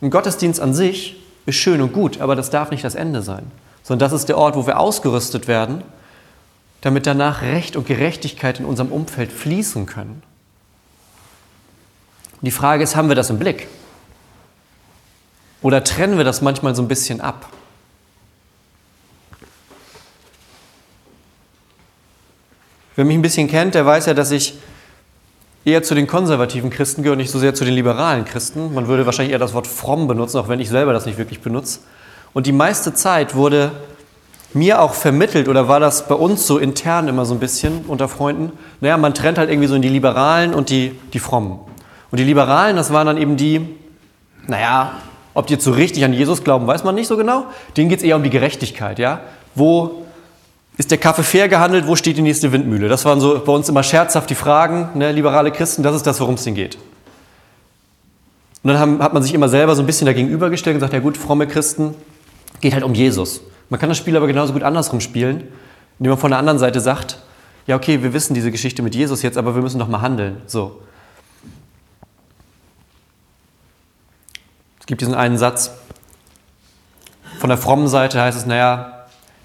Ein 0.00 0.08
Gottesdienst 0.08 0.60
an 0.60 0.72
sich 0.72 1.16
ist 1.44 1.56
schön 1.56 1.82
und 1.82 1.92
gut, 1.92 2.22
aber 2.22 2.36
das 2.36 2.48
darf 2.48 2.70
nicht 2.70 2.82
das 2.82 2.94
Ende 2.94 3.20
sein, 3.20 3.50
sondern 3.82 4.08
das 4.08 4.18
ist 4.18 4.30
der 4.30 4.38
Ort, 4.38 4.56
wo 4.56 4.66
wir 4.66 4.80
ausgerüstet 4.80 5.46
werden, 5.46 5.84
damit 6.80 7.06
danach 7.06 7.42
Recht 7.42 7.76
und 7.76 7.86
Gerechtigkeit 7.86 8.60
in 8.60 8.64
unserem 8.64 8.90
Umfeld 8.90 9.30
fließen 9.30 9.84
können. 9.84 10.22
Die 12.40 12.50
Frage 12.50 12.82
ist, 12.82 12.96
haben 12.96 13.08
wir 13.08 13.14
das 13.14 13.28
im 13.28 13.38
Blick? 13.38 13.68
Oder 15.60 15.84
trennen 15.84 16.16
wir 16.16 16.24
das 16.24 16.40
manchmal 16.40 16.74
so 16.74 16.80
ein 16.80 16.88
bisschen 16.88 17.20
ab? 17.20 17.50
Wer 22.96 23.04
mich 23.04 23.16
ein 23.16 23.22
bisschen 23.22 23.48
kennt, 23.48 23.74
der 23.74 23.84
weiß 23.84 24.06
ja, 24.06 24.14
dass 24.14 24.30
ich 24.30 24.54
eher 25.64 25.82
zu 25.82 25.94
den 25.94 26.06
konservativen 26.06 26.70
Christen 26.70 27.02
gehöre, 27.02 27.16
nicht 27.16 27.30
so 27.30 27.38
sehr 27.38 27.54
zu 27.54 27.64
den 27.64 27.74
liberalen 27.74 28.24
Christen. 28.24 28.74
Man 28.74 28.86
würde 28.86 29.06
wahrscheinlich 29.06 29.32
eher 29.32 29.38
das 29.38 29.54
Wort 29.54 29.66
fromm 29.66 30.06
benutzen, 30.06 30.38
auch 30.38 30.48
wenn 30.48 30.60
ich 30.60 30.68
selber 30.68 30.92
das 30.92 31.06
nicht 31.06 31.18
wirklich 31.18 31.40
benutze. 31.40 31.80
Und 32.32 32.46
die 32.46 32.52
meiste 32.52 32.94
Zeit 32.94 33.34
wurde 33.34 33.72
mir 34.52 34.80
auch 34.80 34.94
vermittelt, 34.94 35.48
oder 35.48 35.66
war 35.66 35.80
das 35.80 36.06
bei 36.06 36.14
uns 36.14 36.46
so 36.46 36.58
intern 36.58 37.08
immer 37.08 37.24
so 37.24 37.34
ein 37.34 37.40
bisschen 37.40 37.84
unter 37.88 38.08
Freunden, 38.08 38.52
naja, 38.80 38.96
man 38.96 39.14
trennt 39.14 39.38
halt 39.38 39.50
irgendwie 39.50 39.66
so 39.66 39.74
in 39.74 39.82
die 39.82 39.88
Liberalen 39.88 40.54
und 40.54 40.70
die, 40.70 40.92
die 41.12 41.18
Frommen. 41.18 41.58
Und 42.12 42.18
die 42.18 42.24
Liberalen, 42.24 42.76
das 42.76 42.92
waren 42.92 43.08
dann 43.08 43.16
eben 43.16 43.36
die, 43.36 43.68
naja, 44.46 44.92
ob 45.32 45.48
die 45.48 45.54
jetzt 45.54 45.64
so 45.64 45.72
richtig 45.72 46.04
an 46.04 46.12
Jesus 46.12 46.44
glauben, 46.44 46.68
weiß 46.68 46.84
man 46.84 46.94
nicht 46.94 47.08
so 47.08 47.16
genau. 47.16 47.46
Denen 47.76 47.88
geht 47.88 47.98
es 47.98 48.04
eher 48.04 48.14
um 48.14 48.22
die 48.22 48.30
Gerechtigkeit, 48.30 49.00
ja. 49.00 49.20
Wo 49.56 50.03
ist 50.76 50.90
der 50.90 50.98
Kaffee 50.98 51.22
fair 51.22 51.48
gehandelt? 51.48 51.86
Wo 51.86 51.94
steht 51.94 52.16
die 52.16 52.22
nächste 52.22 52.50
Windmühle? 52.52 52.88
Das 52.88 53.04
waren 53.04 53.20
so 53.20 53.40
bei 53.44 53.52
uns 53.52 53.68
immer 53.68 53.82
scherzhaft 53.82 54.28
die 54.30 54.34
Fragen, 54.34 54.90
ne, 54.94 55.12
liberale 55.12 55.52
Christen, 55.52 55.82
das 55.82 55.94
ist 55.94 56.06
das, 56.06 56.20
worum 56.20 56.34
es 56.34 56.44
denen 56.44 56.56
geht. 56.56 56.76
Und 58.62 58.70
dann 58.70 58.78
haben, 58.78 59.02
hat 59.02 59.12
man 59.12 59.22
sich 59.22 59.34
immer 59.34 59.48
selber 59.48 59.76
so 59.76 59.82
ein 59.82 59.86
bisschen 59.86 60.06
dagegen 60.06 60.28
übergestellt 60.28 60.74
und 60.74 60.80
gesagt, 60.80 60.94
ja 60.94 61.00
gut, 61.00 61.16
fromme 61.16 61.46
Christen, 61.46 61.94
geht 62.60 62.72
halt 62.72 62.82
um 62.82 62.94
Jesus. 62.94 63.42
Man 63.68 63.78
kann 63.78 63.88
das 63.88 63.98
Spiel 63.98 64.16
aber 64.16 64.26
genauso 64.26 64.52
gut 64.52 64.62
andersrum 64.62 65.00
spielen, 65.00 65.44
indem 65.98 66.10
man 66.10 66.18
von 66.18 66.30
der 66.30 66.38
anderen 66.38 66.58
Seite 66.58 66.80
sagt, 66.80 67.18
ja, 67.66 67.76
okay, 67.76 68.02
wir 68.02 68.12
wissen 68.12 68.34
diese 68.34 68.50
Geschichte 68.50 68.82
mit 68.82 68.94
Jesus 68.94 69.22
jetzt, 69.22 69.38
aber 69.38 69.54
wir 69.54 69.62
müssen 69.62 69.78
doch 69.78 69.88
mal 69.88 70.00
handeln. 70.00 70.42
So. 70.46 70.80
Es 74.80 74.86
gibt 74.86 75.00
diesen 75.00 75.14
einen 75.14 75.38
Satz. 75.38 75.70
Von 77.38 77.48
der 77.48 77.58
frommen 77.58 77.88
Seite 77.88 78.20
heißt 78.20 78.36
es, 78.36 78.46
naja, 78.46 78.93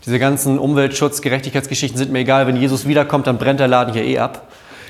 diese 0.09 0.17
ganzen 0.17 0.57
Umweltschutz-, 0.57 1.21
Gerechtigkeitsgeschichten 1.21 1.95
sind 1.95 2.11
mir 2.11 2.19
egal, 2.19 2.47
wenn 2.47 2.55
Jesus 2.55 2.87
wiederkommt, 2.87 3.27
dann 3.27 3.37
brennt 3.37 3.59
der 3.59 3.67
Laden 3.67 3.93
hier 3.93 4.03
eh 4.03 4.17
ab. 4.17 4.47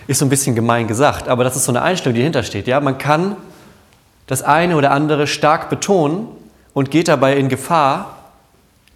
Ist 0.08 0.20
so 0.20 0.26
ein 0.26 0.30
bisschen 0.30 0.56
gemein 0.56 0.88
gesagt, 0.88 1.28
aber 1.28 1.44
das 1.44 1.58
ist 1.58 1.66
so 1.66 1.74
eine 1.74 1.82
Einstellung, 1.82 2.16
die 2.16 2.22
dahinter 2.22 2.44
steht. 2.44 2.68
Ja? 2.68 2.80
Man 2.80 2.98
kann 2.98 3.36
das 4.28 4.44
eine 4.44 4.78
oder 4.78 4.92
andere 4.92 5.28
stark 5.28 5.70
betonen 5.70 6.30
und 6.74 6.90
geht 6.90 7.10
dabei 7.10 7.36
in 7.36 7.50
Gefahr, 7.50 8.16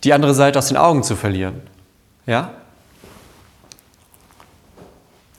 die 0.05 0.13
andere 0.13 0.33
Seite 0.33 0.59
aus 0.59 0.69
den 0.69 0.77
Augen 0.77 1.03
zu 1.03 1.17
verlieren. 1.17 1.55
Ja? 2.25 2.51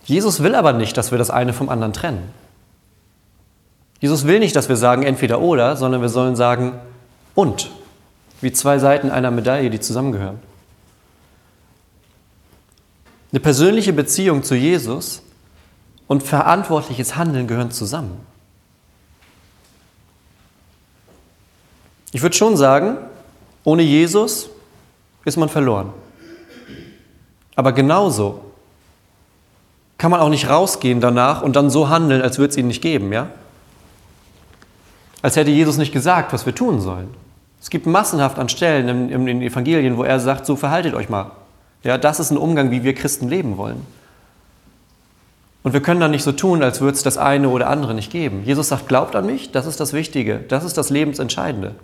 Jesus 0.04 0.42
will 0.42 0.54
aber 0.54 0.74
nicht, 0.74 0.98
dass 0.98 1.12
wir 1.12 1.18
das 1.18 1.30
eine 1.30 1.54
vom 1.54 1.70
anderen 1.70 1.94
trennen. 1.94 2.30
Jesus 4.00 4.26
will 4.26 4.38
nicht, 4.38 4.54
dass 4.54 4.68
wir 4.68 4.76
sagen 4.76 5.02
entweder 5.02 5.40
oder, 5.40 5.76
sondern 5.76 6.02
wir 6.02 6.10
sollen 6.10 6.36
sagen 6.36 6.72
und. 7.34 7.70
Wie 8.42 8.52
zwei 8.52 8.78
Seiten 8.78 9.10
einer 9.10 9.30
Medaille, 9.30 9.70
die 9.70 9.80
zusammengehören. 9.80 10.40
Eine 13.34 13.40
persönliche 13.40 13.92
Beziehung 13.92 14.44
zu 14.44 14.54
Jesus 14.54 15.20
und 16.06 16.22
verantwortliches 16.22 17.16
Handeln 17.16 17.48
gehören 17.48 17.72
zusammen. 17.72 18.24
Ich 22.12 22.22
würde 22.22 22.36
schon 22.36 22.56
sagen, 22.56 22.96
ohne 23.64 23.82
Jesus 23.82 24.50
ist 25.24 25.36
man 25.36 25.48
verloren. 25.48 25.92
Aber 27.56 27.72
genauso 27.72 28.40
kann 29.98 30.12
man 30.12 30.20
auch 30.20 30.28
nicht 30.28 30.48
rausgehen 30.48 31.00
danach 31.00 31.42
und 31.42 31.56
dann 31.56 31.70
so 31.70 31.88
handeln, 31.88 32.22
als 32.22 32.38
würde 32.38 32.52
es 32.52 32.56
ihn 32.56 32.68
nicht 32.68 32.82
geben, 32.82 33.12
ja? 33.12 33.30
Als 35.22 35.34
hätte 35.34 35.50
Jesus 35.50 35.76
nicht 35.76 35.92
gesagt, 35.92 36.32
was 36.32 36.46
wir 36.46 36.54
tun 36.54 36.80
sollen. 36.80 37.12
Es 37.60 37.68
gibt 37.68 37.86
massenhaft 37.86 38.38
an 38.38 38.48
Stellen 38.48 39.10
in, 39.10 39.26
den 39.26 39.42
Evangelien, 39.42 39.96
wo 39.96 40.04
er 40.04 40.20
sagt, 40.20 40.46
so 40.46 40.54
verhaltet 40.54 40.94
euch 40.94 41.08
mal. 41.08 41.32
Ja, 41.84 41.98
das 41.98 42.18
ist 42.18 42.30
ein 42.30 42.38
Umgang, 42.38 42.70
wie 42.70 42.82
wir 42.82 42.94
Christen 42.94 43.28
leben 43.28 43.56
wollen. 43.56 43.86
Und 45.62 45.72
wir 45.72 45.80
können 45.80 46.00
dann 46.00 46.10
nicht 46.10 46.24
so 46.24 46.32
tun, 46.32 46.62
als 46.62 46.80
würde 46.80 46.96
es 46.96 47.02
das 47.02 47.16
eine 47.16 47.48
oder 47.48 47.68
andere 47.68 47.94
nicht 47.94 48.10
geben. 48.10 48.42
Jesus 48.44 48.68
sagt, 48.68 48.88
glaubt 48.88 49.14
an 49.16 49.26
mich, 49.26 49.52
das 49.52 49.66
ist 49.66 49.80
das 49.80 49.92
Wichtige, 49.92 50.40
das 50.48 50.64
ist 50.64 50.76
das 50.76 50.90
Lebensentscheidende. 50.90 51.74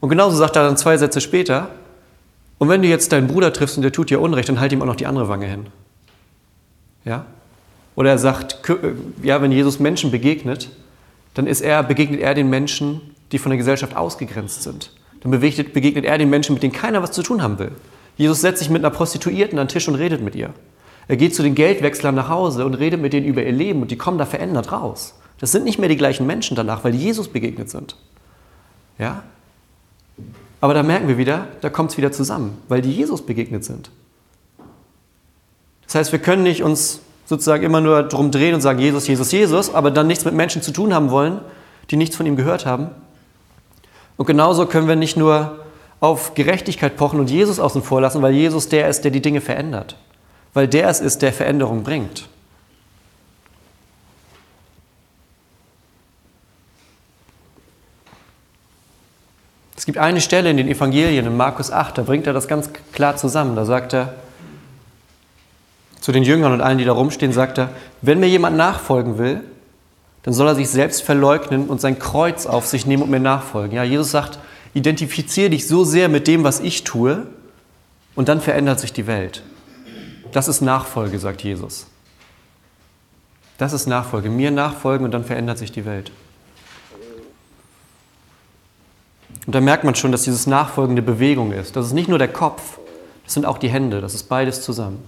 Und 0.00 0.08
genauso 0.08 0.36
sagt 0.36 0.54
er 0.56 0.64
dann 0.64 0.76
zwei 0.76 0.96
Sätze 0.96 1.20
später, 1.20 1.70
und 2.58 2.68
wenn 2.68 2.82
du 2.82 2.88
jetzt 2.88 3.12
deinen 3.12 3.28
Bruder 3.28 3.52
triffst 3.52 3.76
und 3.76 3.82
der 3.82 3.92
tut 3.92 4.10
dir 4.10 4.20
Unrecht, 4.20 4.48
dann 4.48 4.60
halt 4.60 4.72
ihm 4.72 4.82
auch 4.82 4.86
noch 4.86 4.96
die 4.96 5.06
andere 5.06 5.28
Wange 5.28 5.46
hin. 5.46 5.66
Ja? 7.04 7.24
Oder 7.94 8.10
er 8.10 8.18
sagt, 8.18 8.58
ja, 9.22 9.40
wenn 9.42 9.52
Jesus 9.52 9.78
Menschen 9.78 10.10
begegnet, 10.10 10.68
dann 11.34 11.46
ist 11.46 11.60
er, 11.60 11.82
begegnet 11.82 12.20
er 12.20 12.34
den 12.34 12.50
Menschen, 12.50 13.00
die 13.30 13.38
von 13.38 13.50
der 13.50 13.58
Gesellschaft 13.58 13.96
ausgegrenzt 13.96 14.62
sind. 14.62 14.92
Dann 15.20 15.30
begegnet 15.30 16.04
er 16.04 16.18
den 16.18 16.30
Menschen, 16.30 16.54
mit 16.54 16.62
denen 16.62 16.72
keiner 16.72 17.02
was 17.02 17.12
zu 17.12 17.22
tun 17.22 17.42
haben 17.42 17.58
will. 17.58 17.72
Jesus 18.18 18.40
setzt 18.40 18.58
sich 18.58 18.68
mit 18.68 18.84
einer 18.84 18.94
Prostituierten 18.94 19.58
an 19.58 19.66
den 19.66 19.72
Tisch 19.72 19.88
und 19.88 19.94
redet 19.94 20.20
mit 20.20 20.34
ihr. 20.34 20.50
Er 21.06 21.16
geht 21.16 21.34
zu 21.34 21.42
den 21.42 21.54
Geldwechslern 21.54 22.14
nach 22.14 22.28
Hause 22.28 22.66
und 22.66 22.74
redet 22.74 23.00
mit 23.00 23.14
denen 23.14 23.26
über 23.26 23.42
ihr 23.42 23.52
Leben 23.52 23.80
und 23.80 23.90
die 23.90 23.96
kommen 23.96 24.18
da 24.18 24.26
verändert 24.26 24.72
raus. 24.72 25.14
Das 25.38 25.52
sind 25.52 25.64
nicht 25.64 25.78
mehr 25.78 25.88
die 25.88 25.96
gleichen 25.96 26.26
Menschen 26.26 26.56
danach, 26.56 26.84
weil 26.84 26.92
die 26.92 26.98
Jesus 26.98 27.28
begegnet 27.28 27.70
sind. 27.70 27.96
Ja? 28.98 29.22
Aber 30.60 30.74
da 30.74 30.82
merken 30.82 31.06
wir 31.06 31.16
wieder, 31.16 31.46
da 31.60 31.70
kommt 31.70 31.92
es 31.92 31.96
wieder 31.96 32.10
zusammen, 32.10 32.58
weil 32.68 32.82
die 32.82 32.92
Jesus 32.92 33.24
begegnet 33.24 33.64
sind. 33.64 33.90
Das 35.86 35.94
heißt, 35.94 36.12
wir 36.12 36.18
können 36.18 36.42
nicht 36.42 36.62
uns 36.64 37.00
sozusagen 37.24 37.62
immer 37.62 37.80
nur 37.80 38.02
drum 38.02 38.32
drehen 38.32 38.54
und 38.54 38.60
sagen, 38.60 38.80
Jesus, 38.80 39.06
Jesus, 39.06 39.30
Jesus, 39.30 39.72
aber 39.72 39.92
dann 39.92 40.08
nichts 40.08 40.24
mit 40.24 40.34
Menschen 40.34 40.60
zu 40.60 40.72
tun 40.72 40.92
haben 40.92 41.10
wollen, 41.10 41.40
die 41.90 41.96
nichts 41.96 42.16
von 42.16 42.26
ihm 42.26 42.36
gehört 42.36 42.66
haben. 42.66 42.88
Und 44.16 44.26
genauso 44.26 44.66
können 44.66 44.88
wir 44.88 44.96
nicht 44.96 45.16
nur 45.16 45.64
auf 46.00 46.34
Gerechtigkeit 46.34 46.96
pochen 46.96 47.20
und 47.20 47.30
Jesus 47.30 47.58
außen 47.58 47.82
vor 47.82 48.00
lassen, 48.00 48.22
weil 48.22 48.32
Jesus 48.32 48.68
der 48.68 48.88
ist, 48.88 49.02
der 49.02 49.10
die 49.10 49.22
Dinge 49.22 49.40
verändert. 49.40 49.96
Weil 50.54 50.68
der 50.68 50.88
es 50.88 51.00
ist, 51.00 51.22
der 51.22 51.32
Veränderung 51.32 51.82
bringt. 51.82 52.28
Es 59.76 59.86
gibt 59.86 59.98
eine 59.98 60.20
Stelle 60.20 60.50
in 60.50 60.56
den 60.56 60.68
Evangelien, 60.68 61.26
in 61.26 61.36
Markus 61.36 61.70
8, 61.70 61.98
da 61.98 62.02
bringt 62.02 62.26
er 62.26 62.32
das 62.32 62.48
ganz 62.48 62.70
klar 62.92 63.16
zusammen. 63.16 63.56
Da 63.56 63.64
sagt 63.64 63.94
er 63.94 64.14
zu 66.00 66.12
den 66.12 66.22
Jüngern 66.22 66.52
und 66.52 66.60
allen, 66.60 66.78
die 66.78 66.84
da 66.84 66.92
rumstehen, 66.92 67.32
sagt 67.32 67.58
er, 67.58 67.70
wenn 68.02 68.20
mir 68.20 68.28
jemand 68.28 68.56
nachfolgen 68.56 69.18
will, 69.18 69.40
dann 70.22 70.34
soll 70.34 70.48
er 70.48 70.54
sich 70.54 70.68
selbst 70.68 71.02
verleugnen 71.02 71.68
und 71.68 71.80
sein 71.80 71.98
Kreuz 71.98 72.46
auf 72.46 72.66
sich 72.66 72.86
nehmen 72.86 73.02
und 73.02 73.10
mir 73.10 73.20
nachfolgen. 73.20 73.74
Ja, 73.76 73.82
Jesus 73.82 74.10
sagt, 74.10 74.38
identifiziere 74.78 75.50
dich 75.50 75.66
so 75.66 75.84
sehr 75.84 76.08
mit 76.08 76.26
dem, 76.26 76.44
was 76.44 76.60
ich 76.60 76.84
tue, 76.84 77.26
und 78.14 78.28
dann 78.28 78.40
verändert 78.40 78.80
sich 78.80 78.92
die 78.92 79.06
Welt. 79.06 79.42
Das 80.32 80.48
ist 80.48 80.60
Nachfolge, 80.60 81.18
sagt 81.18 81.42
Jesus. 81.42 81.86
Das 83.58 83.72
ist 83.72 83.86
Nachfolge. 83.86 84.28
Mir 84.28 84.50
nachfolgen 84.50 85.04
und 85.04 85.12
dann 85.12 85.24
verändert 85.24 85.58
sich 85.58 85.72
die 85.72 85.84
Welt. 85.84 86.10
Und 89.46 89.54
da 89.54 89.60
merkt 89.60 89.84
man 89.84 89.94
schon, 89.94 90.12
dass 90.12 90.22
dieses 90.22 90.46
Nachfolgende 90.46 91.00
Bewegung 91.00 91.52
ist. 91.52 91.76
Das 91.76 91.86
ist 91.86 91.92
nicht 91.92 92.08
nur 92.08 92.18
der 92.18 92.28
Kopf, 92.28 92.78
das 93.24 93.34
sind 93.34 93.46
auch 93.46 93.58
die 93.58 93.68
Hände, 93.68 94.00
das 94.00 94.14
ist 94.14 94.24
beides 94.24 94.62
zusammen. 94.62 95.02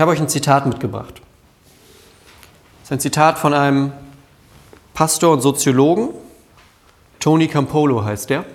Ich 0.00 0.02
habe 0.02 0.12
euch 0.12 0.20
ein 0.20 0.30
Zitat 0.30 0.64
mitgebracht. 0.64 1.20
Das 2.80 2.84
ist 2.84 2.92
ein 2.92 3.00
Zitat 3.00 3.38
von 3.38 3.52
einem 3.52 3.92
Pastor 4.94 5.30
und 5.34 5.42
Soziologen. 5.42 6.08
Tony 7.18 7.48
Campolo 7.48 8.02
heißt 8.02 8.30
der. 8.30 8.46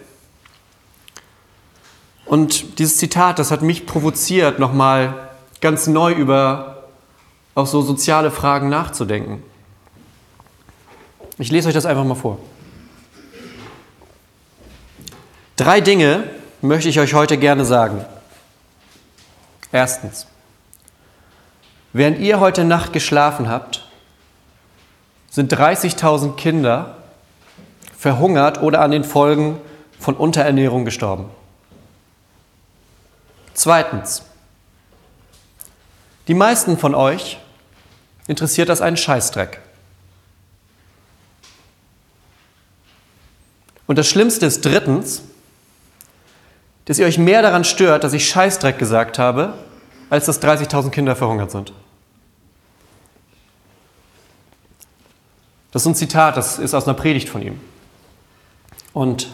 Und 2.25 2.79
dieses 2.79 2.97
Zitat, 2.97 3.37
das 3.37 3.51
hat 3.51 3.61
mich 3.61 3.85
provoziert, 3.85 4.57
nochmal 4.57 5.29
ganz 5.61 5.85
neu 5.85 6.13
über 6.13 6.87
auch 7.53 7.67
so 7.67 7.83
soziale 7.83 8.31
Fragen 8.31 8.69
nachzudenken. 8.69 9.43
Ich 11.37 11.51
lese 11.51 11.67
euch 11.67 11.75
das 11.75 11.85
einfach 11.85 12.05
mal 12.05 12.15
vor. 12.15 12.39
Drei 15.57 15.79
Dinge 15.79 16.27
möchte 16.63 16.89
ich 16.89 16.99
euch 16.99 17.13
heute 17.13 17.37
gerne 17.37 17.65
sagen. 17.65 18.03
Erstens, 19.71 20.25
während 21.95 22.19
ihr 22.19 22.41
heute 22.41 22.65
Nacht 22.65 22.91
geschlafen 22.91 23.47
habt, 23.47 23.85
sind 25.29 25.53
30.000 25.53 26.35
Kinder 26.35 26.97
verhungert 27.97 28.61
oder 28.61 28.81
an 28.81 28.91
den 28.91 29.05
Folgen 29.05 29.61
von 29.97 30.13
Unterernährung 30.17 30.83
gestorben. 30.83 31.29
Zweitens, 33.53 34.23
die 36.27 36.33
meisten 36.33 36.77
von 36.77 36.95
euch 36.95 37.37
interessiert 38.27 38.67
das 38.67 38.81
einen 38.81 38.97
Scheißdreck. 38.97 39.61
Und 43.87 43.97
das 43.97 44.07
Schlimmste 44.07 44.45
ist 44.47 44.65
drittens, 44.65 45.21
dass 46.83 46.99
ihr 46.99 47.05
euch 47.05 47.17
mehr 47.17 47.41
daran 47.41 47.63
stört, 47.63 48.03
dass 48.03 48.11
ich 48.11 48.27
Scheißdreck 48.27 48.77
gesagt 48.77 49.17
habe, 49.17 49.53
als 50.09 50.25
dass 50.25 50.41
30.000 50.41 50.89
Kinder 50.89 51.15
verhungert 51.15 51.51
sind. 51.51 51.71
Das 55.75 55.81
ist 55.81 55.87
ein 55.87 55.95
Zitat, 55.95 56.37
das 56.37 56.57
ist 56.57 56.73
aus 56.73 56.87
einer 56.87 56.93
Predigt 56.93 57.27
von 57.27 57.41
ihm. 57.41 57.59
Und 58.93 59.27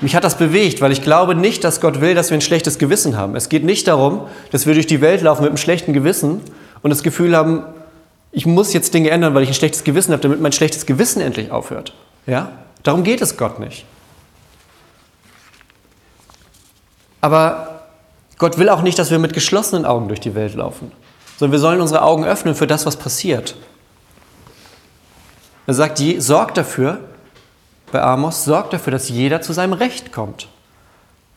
mich 0.00 0.16
hat 0.16 0.24
das 0.24 0.38
bewegt, 0.38 0.80
weil 0.80 0.90
ich 0.90 1.02
glaube 1.02 1.34
nicht, 1.34 1.64
dass 1.64 1.82
Gott 1.82 2.00
will, 2.00 2.14
dass 2.14 2.30
wir 2.30 2.38
ein 2.38 2.40
schlechtes 2.40 2.78
Gewissen 2.78 3.18
haben. 3.18 3.36
Es 3.36 3.50
geht 3.50 3.62
nicht 3.62 3.86
darum, 3.86 4.26
dass 4.52 4.64
wir 4.64 4.72
durch 4.72 4.86
die 4.86 5.02
Welt 5.02 5.20
laufen 5.20 5.42
mit 5.42 5.50
einem 5.50 5.58
schlechten 5.58 5.92
Gewissen 5.92 6.40
und 6.80 6.88
das 6.88 7.02
Gefühl 7.02 7.36
haben, 7.36 7.62
ich 8.32 8.46
muss 8.46 8.72
jetzt 8.72 8.94
Dinge 8.94 9.10
ändern, 9.10 9.34
weil 9.34 9.42
ich 9.42 9.50
ein 9.50 9.54
schlechtes 9.54 9.84
Gewissen 9.84 10.12
habe, 10.12 10.22
damit 10.22 10.40
mein 10.40 10.52
schlechtes 10.52 10.86
Gewissen 10.86 11.20
endlich 11.20 11.50
aufhört. 11.50 11.92
Ja? 12.24 12.52
Darum 12.82 13.04
geht 13.04 13.20
es 13.20 13.36
Gott 13.36 13.60
nicht. 13.60 13.84
Aber 17.20 17.82
Gott 18.38 18.56
will 18.56 18.70
auch 18.70 18.80
nicht, 18.80 18.98
dass 18.98 19.10
wir 19.10 19.18
mit 19.18 19.34
geschlossenen 19.34 19.84
Augen 19.84 20.08
durch 20.08 20.20
die 20.20 20.34
Welt 20.34 20.54
laufen, 20.54 20.90
sondern 21.38 21.52
wir 21.52 21.58
sollen 21.58 21.82
unsere 21.82 22.00
Augen 22.00 22.24
öffnen 22.24 22.54
für 22.54 22.66
das, 22.66 22.86
was 22.86 22.96
passiert. 22.96 23.56
Er 25.66 25.74
sagt, 25.74 26.02
sorgt 26.18 26.56
dafür, 26.56 27.00
bei 27.90 28.02
Amos, 28.02 28.44
sorgt 28.44 28.72
dafür, 28.72 28.90
dass 28.90 29.08
jeder 29.08 29.40
zu 29.40 29.52
seinem 29.52 29.72
Recht 29.72 30.12
kommt 30.12 30.48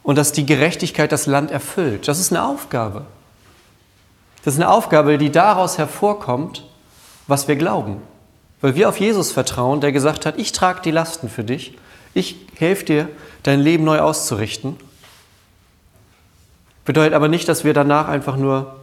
und 0.04 0.18
dass 0.18 0.32
die 0.32 0.46
Gerechtigkeit 0.46 1.12
das 1.12 1.26
Land 1.26 1.52
erfüllt. 1.52 2.08
Das 2.08 2.20
ist 2.20 2.32
eine 2.32 2.44
Aufgabe. 2.44 3.06
Das 4.44 4.54
ist 4.54 4.60
eine 4.60 4.70
Aufgabe, 4.70 5.18
die 5.18 5.32
daraus 5.32 5.78
hervorkommt, 5.78 6.64
was 7.28 7.48
wir 7.48 7.58
glauben. 7.58 8.02
Weil 8.62 8.76
wir 8.76 8.90
auf 8.90 9.00
Jesus 9.00 9.32
vertrauen, 9.32 9.82
der 9.82 9.92
gesagt 9.92 10.26
hat, 10.26 10.38
ich 10.38 10.52
trage 10.52 10.82
die 10.82 10.92
Lasten 10.92 11.30
für 11.30 11.44
dich, 11.44 11.78
ich 12.14 12.38
helfe 12.56 12.86
dir, 12.86 13.10
dein 13.44 13.60
Leben 13.60 13.84
neu 13.84 14.00
auszurichten. 14.00 14.78
Bedeutet 16.86 17.14
aber 17.14 17.28
nicht, 17.28 17.48
dass 17.48 17.64
wir 17.64 17.74
danach 17.74 18.08
einfach 18.08 18.38
nur 18.38 18.78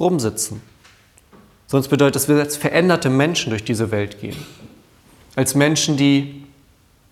rumsitzen. 0.00 0.60
Sonst 1.66 1.88
bedeutet, 1.88 2.16
dass 2.16 2.28
wir 2.28 2.36
als 2.36 2.56
veränderte 2.56 3.10
Menschen 3.10 3.50
durch 3.50 3.64
diese 3.64 3.90
Welt 3.90 4.20
gehen. 4.20 4.36
Als 5.36 5.54
Menschen, 5.54 5.96
die 5.96 6.42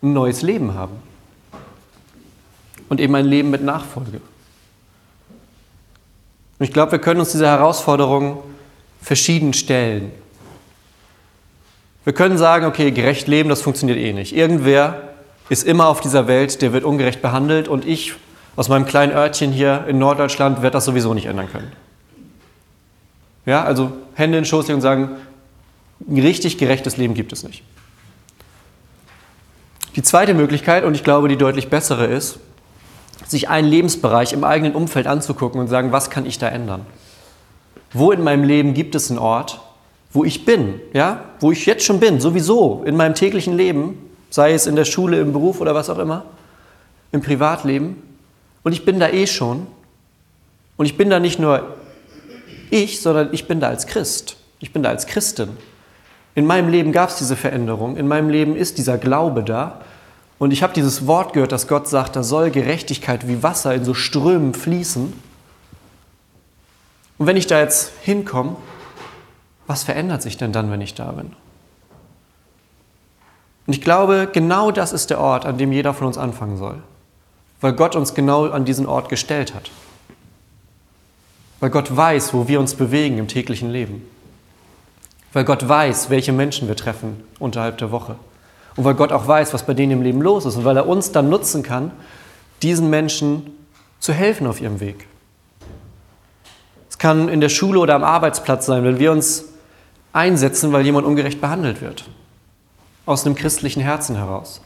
ein 0.02 0.12
neues 0.12 0.42
Leben 0.42 0.74
haben. 0.74 0.96
Und 2.88 3.00
eben 3.00 3.14
ein 3.14 3.26
Leben 3.26 3.50
mit 3.50 3.62
Nachfolge. 3.62 4.20
Und 6.58 6.66
ich 6.66 6.72
glaube, 6.72 6.92
wir 6.92 6.98
können 6.98 7.20
uns 7.20 7.32
diese 7.32 7.46
Herausforderung 7.46 8.42
verschieden 9.00 9.52
stellen. 9.52 10.12
Wir 12.04 12.12
können 12.12 12.36
sagen, 12.36 12.66
okay, 12.66 12.90
gerecht 12.90 13.28
leben, 13.28 13.48
das 13.48 13.62
funktioniert 13.62 13.98
eh 13.98 14.12
nicht. 14.12 14.34
Irgendwer 14.34 15.14
ist 15.48 15.64
immer 15.64 15.88
auf 15.88 16.00
dieser 16.00 16.26
Welt, 16.26 16.60
der 16.62 16.72
wird 16.72 16.84
ungerecht 16.84 17.22
behandelt 17.22 17.68
und 17.68 17.86
ich 17.86 18.14
aus 18.56 18.68
meinem 18.68 18.86
kleinen 18.86 19.12
Örtchen 19.12 19.52
hier 19.52 19.84
in 19.88 19.98
Norddeutschland 19.98 20.62
werde 20.62 20.74
das 20.74 20.84
sowieso 20.84 21.14
nicht 21.14 21.26
ändern 21.26 21.50
können. 21.50 21.72
Ja, 23.46 23.64
also 23.64 23.92
Hände 24.14 24.38
in 24.38 24.44
den 24.44 24.48
Schoß 24.48 24.66
legen 24.68 24.76
und 24.76 24.82
sagen, 24.82 25.10
ein 26.06 26.18
richtig 26.18 26.58
gerechtes 26.58 26.96
Leben 26.96 27.14
gibt 27.14 27.32
es 27.32 27.42
nicht. 27.42 27.62
Die 29.96 30.02
zweite 30.02 30.34
Möglichkeit, 30.34 30.84
und 30.84 30.94
ich 30.94 31.04
glaube 31.04 31.28
die 31.28 31.36
deutlich 31.36 31.68
bessere 31.68 32.06
ist, 32.06 32.38
sich 33.26 33.48
einen 33.48 33.68
Lebensbereich 33.68 34.32
im 34.32 34.44
eigenen 34.44 34.74
Umfeld 34.74 35.06
anzugucken 35.06 35.60
und 35.60 35.68
sagen, 35.68 35.92
was 35.92 36.10
kann 36.10 36.26
ich 36.26 36.38
da 36.38 36.48
ändern? 36.48 36.84
Wo 37.92 38.10
in 38.10 38.22
meinem 38.22 38.44
Leben 38.44 38.74
gibt 38.74 38.94
es 38.94 39.10
einen 39.10 39.18
Ort, 39.18 39.60
wo 40.12 40.24
ich 40.24 40.44
bin, 40.44 40.80
ja, 40.92 41.24
wo 41.40 41.52
ich 41.52 41.66
jetzt 41.66 41.84
schon 41.84 42.00
bin, 42.00 42.20
sowieso 42.20 42.82
in 42.84 42.96
meinem 42.96 43.14
täglichen 43.14 43.56
Leben, 43.56 43.98
sei 44.30 44.52
es 44.52 44.66
in 44.66 44.76
der 44.76 44.84
Schule, 44.84 45.20
im 45.20 45.32
Beruf 45.32 45.60
oder 45.60 45.74
was 45.74 45.90
auch 45.90 45.98
immer, 45.98 46.24
im 47.12 47.20
Privatleben, 47.20 48.02
und 48.64 48.72
ich 48.72 48.84
bin 48.84 48.98
da 48.98 49.08
eh 49.10 49.26
schon. 49.26 49.66
Und 50.76 50.86
ich 50.86 50.96
bin 50.96 51.10
da 51.10 51.20
nicht 51.20 51.38
nur 51.38 51.76
ich, 52.70 53.00
sondern 53.00 53.28
ich 53.32 53.46
bin 53.46 53.60
da 53.60 53.68
als 53.68 53.86
Christ. 53.86 54.36
Ich 54.58 54.72
bin 54.72 54.82
da 54.82 54.88
als 54.88 55.06
Christin. 55.06 55.50
In 56.34 56.46
meinem 56.46 56.68
Leben 56.68 56.92
gab 56.92 57.10
es 57.10 57.16
diese 57.16 57.36
Veränderung. 57.36 57.96
In 57.96 58.08
meinem 58.08 58.28
Leben 58.28 58.56
ist 58.56 58.78
dieser 58.78 58.98
Glaube 58.98 59.44
da. 59.44 59.80
Und 60.38 60.52
ich 60.52 60.62
habe 60.62 60.72
dieses 60.72 61.06
Wort 61.06 61.32
gehört, 61.32 61.52
dass 61.52 61.68
Gott 61.68 61.88
sagt, 61.88 62.16
da 62.16 62.22
soll 62.22 62.50
Gerechtigkeit 62.50 63.28
wie 63.28 63.42
Wasser 63.42 63.74
in 63.74 63.84
so 63.84 63.94
Strömen 63.94 64.52
fließen. 64.52 65.12
Und 67.18 67.26
wenn 67.26 67.36
ich 67.36 67.46
da 67.46 67.60
jetzt 67.60 67.92
hinkomme, 68.02 68.56
was 69.66 69.84
verändert 69.84 70.22
sich 70.22 70.36
denn 70.36 70.52
dann, 70.52 70.70
wenn 70.70 70.80
ich 70.80 70.94
da 70.94 71.12
bin? 71.12 71.32
Und 73.66 73.72
ich 73.72 73.80
glaube, 73.80 74.28
genau 74.30 74.72
das 74.72 74.92
ist 74.92 75.10
der 75.10 75.20
Ort, 75.20 75.46
an 75.46 75.56
dem 75.56 75.72
jeder 75.72 75.94
von 75.94 76.08
uns 76.08 76.18
anfangen 76.18 76.58
soll. 76.58 76.82
Weil 77.60 77.72
Gott 77.72 77.96
uns 77.96 78.12
genau 78.12 78.50
an 78.50 78.64
diesen 78.64 78.86
Ort 78.86 79.08
gestellt 79.08 79.54
hat. 79.54 79.70
Weil 81.60 81.70
Gott 81.70 81.96
weiß, 81.96 82.34
wo 82.34 82.48
wir 82.48 82.60
uns 82.60 82.74
bewegen 82.74 83.18
im 83.18 83.28
täglichen 83.28 83.70
Leben. 83.70 84.02
Weil 85.34 85.44
Gott 85.44 85.68
weiß, 85.68 86.10
welche 86.10 86.32
Menschen 86.32 86.68
wir 86.68 86.76
treffen 86.76 87.22
unterhalb 87.40 87.76
der 87.78 87.90
Woche. 87.90 88.16
Und 88.76 88.84
weil 88.84 88.94
Gott 88.94 89.12
auch 89.12 89.26
weiß, 89.26 89.52
was 89.52 89.64
bei 89.64 89.74
denen 89.74 89.92
im 89.92 90.02
Leben 90.02 90.22
los 90.22 90.46
ist. 90.46 90.56
Und 90.56 90.64
weil 90.64 90.76
er 90.76 90.88
uns 90.88 91.12
dann 91.12 91.28
nutzen 91.28 91.62
kann, 91.62 91.90
diesen 92.62 92.88
Menschen 92.88 93.52
zu 93.98 94.12
helfen 94.12 94.46
auf 94.46 94.60
ihrem 94.60 94.80
Weg. 94.80 95.06
Es 96.88 96.98
kann 96.98 97.28
in 97.28 97.40
der 97.40 97.48
Schule 97.48 97.80
oder 97.80 97.96
am 97.96 98.04
Arbeitsplatz 98.04 98.66
sein, 98.66 98.84
wenn 98.84 99.00
wir 99.00 99.10
uns 99.10 99.46
einsetzen, 100.12 100.72
weil 100.72 100.84
jemand 100.84 101.04
ungerecht 101.04 101.40
behandelt 101.40 101.82
wird. 101.82 102.04
Aus 103.04 103.26
einem 103.26 103.34
christlichen 103.34 103.80
Herzen 103.80 104.16
heraus. 104.16 104.60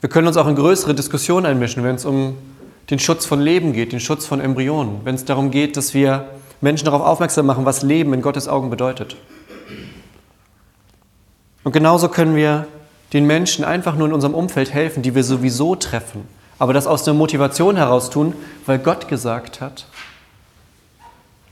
Wir 0.00 0.08
können 0.08 0.28
uns 0.28 0.36
auch 0.36 0.46
in 0.46 0.54
größere 0.54 0.94
Diskussionen 0.94 1.44
einmischen, 1.44 1.82
wenn 1.82 1.96
es 1.96 2.04
um 2.04 2.38
den 2.88 3.00
Schutz 3.00 3.26
von 3.26 3.40
Leben 3.40 3.72
geht, 3.72 3.90
den 3.90 3.98
Schutz 3.98 4.26
von 4.26 4.40
Embryonen, 4.40 5.00
wenn 5.02 5.16
es 5.16 5.24
darum 5.24 5.50
geht, 5.50 5.76
dass 5.76 5.92
wir 5.92 6.37
Menschen 6.60 6.86
darauf 6.86 7.02
aufmerksam 7.02 7.46
machen, 7.46 7.64
was 7.64 7.82
Leben 7.82 8.12
in 8.12 8.22
Gottes 8.22 8.48
Augen 8.48 8.70
bedeutet. 8.70 9.16
Und 11.64 11.72
genauso 11.72 12.08
können 12.08 12.34
wir 12.34 12.66
den 13.12 13.26
Menschen 13.26 13.64
einfach 13.64 13.96
nur 13.96 14.08
in 14.08 14.12
unserem 14.12 14.34
Umfeld 14.34 14.72
helfen, 14.72 15.02
die 15.02 15.14
wir 15.14 15.24
sowieso 15.24 15.74
treffen, 15.76 16.26
aber 16.58 16.72
das 16.72 16.86
aus 16.86 17.04
der 17.04 17.14
Motivation 17.14 17.76
heraus 17.76 18.10
tun, 18.10 18.34
weil 18.66 18.78
Gott 18.78 19.08
gesagt 19.08 19.60
hat, 19.60 19.86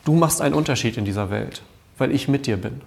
du 0.04 0.14
machst 0.14 0.40
einen 0.40 0.54
Unterschied 0.54 0.96
in 0.96 1.04
dieser 1.04 1.30
Welt, 1.30 1.62
weil 1.98 2.12
ich 2.12 2.28
mit 2.28 2.46
dir 2.46 2.56
bin. 2.56 2.82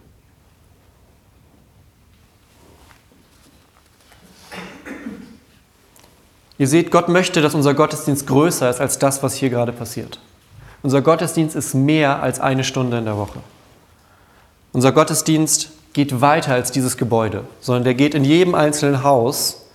Ihr 6.58 6.68
seht, 6.68 6.92
Gott 6.92 7.08
möchte, 7.08 7.42
dass 7.42 7.56
unser 7.56 7.74
Gottesdienst 7.74 8.28
größer 8.28 8.70
ist 8.70 8.82
als 8.82 9.00
das, 9.00 9.24
was 9.24 9.34
hier 9.34 9.50
gerade 9.50 9.72
passiert. 9.72 10.20
Unser 10.82 11.02
Gottesdienst 11.02 11.56
ist 11.56 11.74
mehr 11.74 12.22
als 12.22 12.40
eine 12.40 12.64
Stunde 12.64 12.98
in 12.98 13.06
der 13.06 13.18
Woche. 13.18 13.40
Unser 14.72 14.92
Gottesdienst 14.92 15.72
geht 15.94 16.22
weiter 16.22 16.54
als 16.54 16.72
dieses 16.72 16.98
Gebäude, 16.98 17.44
sondern 17.60 17.84
der 17.84 17.96
geht 17.96 18.14
in 18.14 18.24
jedem 18.24 18.56
einzelnen 18.56 19.04
Haus 19.04 19.66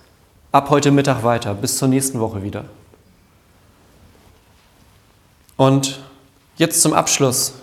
ab 0.51 0.69
heute 0.69 0.91
Mittag 0.91 1.23
weiter, 1.23 1.53
bis 1.53 1.77
zur 1.77 1.89
nächsten 1.89 2.19
Woche 2.19 2.41
wieder. 2.41 2.65
Und 5.57 5.99
jetzt 6.57 6.81
zum 6.81 6.93
Abschluss 6.93 7.53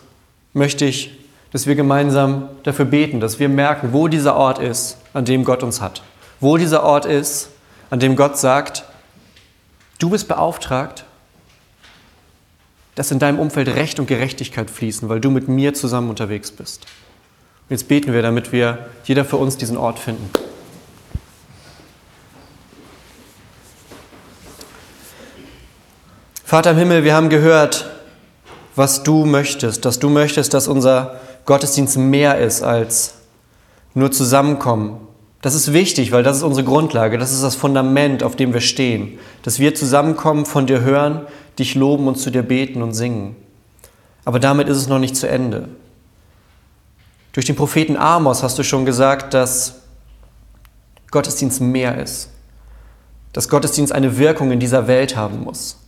möchte 0.53 0.85
ich, 0.85 1.19
dass 1.53 1.67
wir 1.67 1.75
gemeinsam 1.75 2.49
dafür 2.63 2.85
beten, 2.85 3.21
dass 3.21 3.39
wir 3.39 3.49
merken, 3.49 3.93
wo 3.93 4.09
dieser 4.09 4.37
Ort 4.37 4.59
ist, 4.59 4.99
an 5.13 5.25
dem 5.25 5.45
Gott 5.45 5.63
uns 5.63 5.81
hat. 5.81 6.03
Wo 6.41 6.57
dieser 6.57 6.83
Ort 6.83 7.07
ist, 7.07 7.49
an 7.91 8.01
dem 8.01 8.17
Gott 8.17 8.39
sagt, 8.39 8.85
Du 10.03 10.11
bist 10.11 10.27
beauftragt, 10.27 11.05
dass 12.95 13.11
in 13.11 13.19
deinem 13.19 13.39
Umfeld 13.39 13.69
Recht 13.69 13.99
und 13.99 14.07
Gerechtigkeit 14.07 14.71
fließen, 14.71 15.09
weil 15.09 15.21
du 15.21 15.31
mit 15.31 15.49
mir 15.49 15.75
zusammen 15.75 16.11
unterwegs 16.11 16.51
bist. 16.51 16.85
Und 17.69 17.71
jetzt 17.71 17.89
beten 17.89 18.13
wir, 18.13 18.23
damit 18.23 18.53
wir 18.53 18.87
jeder 19.05 19.25
für 19.25 19.37
uns 19.37 19.57
diesen 19.57 19.77
Ort 19.77 19.99
finden. 19.99 20.29
Vater 26.45 26.73
im 26.73 26.77
Himmel, 26.77 27.03
wir 27.03 27.15
haben 27.15 27.31
gehört, 27.31 27.91
was 28.77 29.03
du 29.03 29.25
möchtest, 29.25 29.87
dass 29.87 29.99
du 29.99 30.11
möchtest, 30.11 30.53
dass 30.53 30.69
unser 30.69 31.19
Gottesdienst 31.47 31.97
mehr 31.97 32.39
ist 32.39 32.63
als 32.63 33.15
nur 33.95 34.13
zusammenkommen, 34.13 35.01
das 35.43 35.55
ist 35.55 35.73
wichtig, 35.73 36.13
weil 36.13 36.23
das 36.23 36.39
ist 36.39 36.43
unsere 36.45 36.65
Grundlage, 36.65 37.19
das 37.19 37.33
ist 37.33 37.43
das 37.43 37.57
Fundament, 37.57 38.23
auf 38.23 38.37
dem 38.37 38.55
wir 38.55 38.61
stehen, 38.61 39.19
dass 39.43 39.59
wir 39.59 39.75
zusammenkommen, 39.75 40.47
von 40.47 40.67
dir 40.67 40.81
hören, 40.81 41.27
dich 41.59 41.75
loben 41.75 42.07
und 42.07 42.17
zu 42.17 42.31
dir 42.31 42.43
beten 42.43 42.81
und 42.81 42.95
singen. 42.95 43.37
Aber 44.25 44.39
damit 44.39 44.69
ist 44.69 44.77
es 44.77 44.89
noch 44.89 45.01
nicht 45.01 45.17
zu 45.17 45.29
Ende. 45.29 45.69
Durch 47.33 47.45
den 47.45 47.57
Propheten 47.57 47.97
Amos 47.97 48.43
hast 48.43 48.59
du 48.59 48.63
schon 48.63 48.85
gesagt, 48.85 49.35
dass 49.35 49.81
Gottesdienst 51.11 51.61
mehr 51.61 52.01
ist, 52.01 52.31
dass 53.33 53.49
Gottesdienst 53.49 53.93
eine 53.93 54.19
Wirkung 54.19 54.53
in 54.53 54.61
dieser 54.61 54.87
Welt 54.87 55.17
haben 55.17 55.43
muss 55.43 55.79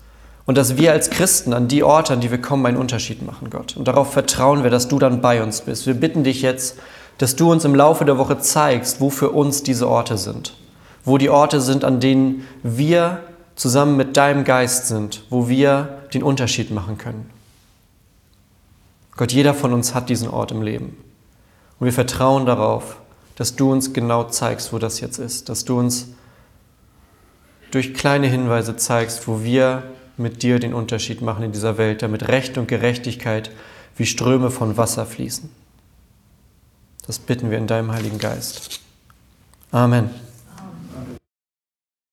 und 0.46 0.58
dass 0.58 0.76
wir 0.76 0.90
als 0.90 1.10
Christen 1.10 1.52
an 1.52 1.68
die 1.68 1.84
Orte, 1.84 2.12
an 2.12 2.20
die 2.20 2.30
wir 2.30 2.40
kommen, 2.40 2.66
einen 2.66 2.76
Unterschied 2.76 3.24
machen, 3.24 3.50
Gott. 3.50 3.76
Und 3.76 3.86
darauf 3.86 4.12
vertrauen 4.12 4.64
wir, 4.64 4.70
dass 4.70 4.88
du 4.88 4.98
dann 4.98 5.20
bei 5.20 5.42
uns 5.42 5.60
bist. 5.60 5.86
Wir 5.86 5.94
bitten 5.94 6.24
dich 6.24 6.42
jetzt, 6.42 6.78
dass 7.18 7.36
du 7.36 7.50
uns 7.50 7.64
im 7.64 7.74
Laufe 7.74 8.04
der 8.04 8.18
Woche 8.18 8.38
zeigst, 8.38 9.00
wo 9.00 9.10
für 9.10 9.30
uns 9.30 9.62
diese 9.62 9.88
Orte 9.88 10.18
sind. 10.18 10.56
Wo 11.04 11.18
die 11.18 11.30
Orte 11.30 11.60
sind, 11.60 11.84
an 11.84 12.00
denen 12.00 12.46
wir 12.62 13.20
zusammen 13.56 13.96
mit 13.96 14.16
deinem 14.16 14.44
Geist 14.44 14.88
sind, 14.88 15.24
wo 15.30 15.48
wir 15.48 16.00
den 16.12 16.22
Unterschied 16.22 16.70
machen 16.70 16.98
können. 16.98 17.30
Gott, 19.16 19.32
jeder 19.32 19.54
von 19.54 19.72
uns 19.72 19.94
hat 19.94 20.08
diesen 20.08 20.28
Ort 20.28 20.50
im 20.50 20.62
Leben. 20.62 20.96
Und 21.78 21.84
wir 21.84 21.92
vertrauen 21.92 22.46
darauf, 22.46 22.96
dass 23.36 23.56
du 23.56 23.70
uns 23.70 23.92
genau 23.92 24.24
zeigst, 24.24 24.72
wo 24.72 24.78
das 24.78 25.00
jetzt 25.00 25.18
ist, 25.18 25.48
dass 25.48 25.64
du 25.64 25.78
uns 25.78 26.08
durch 27.70 27.94
kleine 27.94 28.26
Hinweise 28.26 28.76
zeigst, 28.76 29.26
wo 29.26 29.42
wir 29.42 29.82
mit 30.16 30.42
dir 30.42 30.60
den 30.60 30.74
Unterschied 30.74 31.22
machen 31.22 31.44
in 31.44 31.52
dieser 31.52 31.76
Welt, 31.76 32.02
damit 32.02 32.28
Recht 32.28 32.56
und 32.56 32.68
Gerechtigkeit 32.68 33.50
wie 33.96 34.06
Ströme 34.06 34.50
von 34.50 34.76
Wasser 34.76 35.06
fließen. 35.06 35.50
Das 37.06 37.18
bitten 37.18 37.50
wir 37.50 37.58
in 37.58 37.66
deinem 37.66 37.92
Heiligen 37.92 38.18
Geist. 38.18 38.80
Amen. 39.70 40.10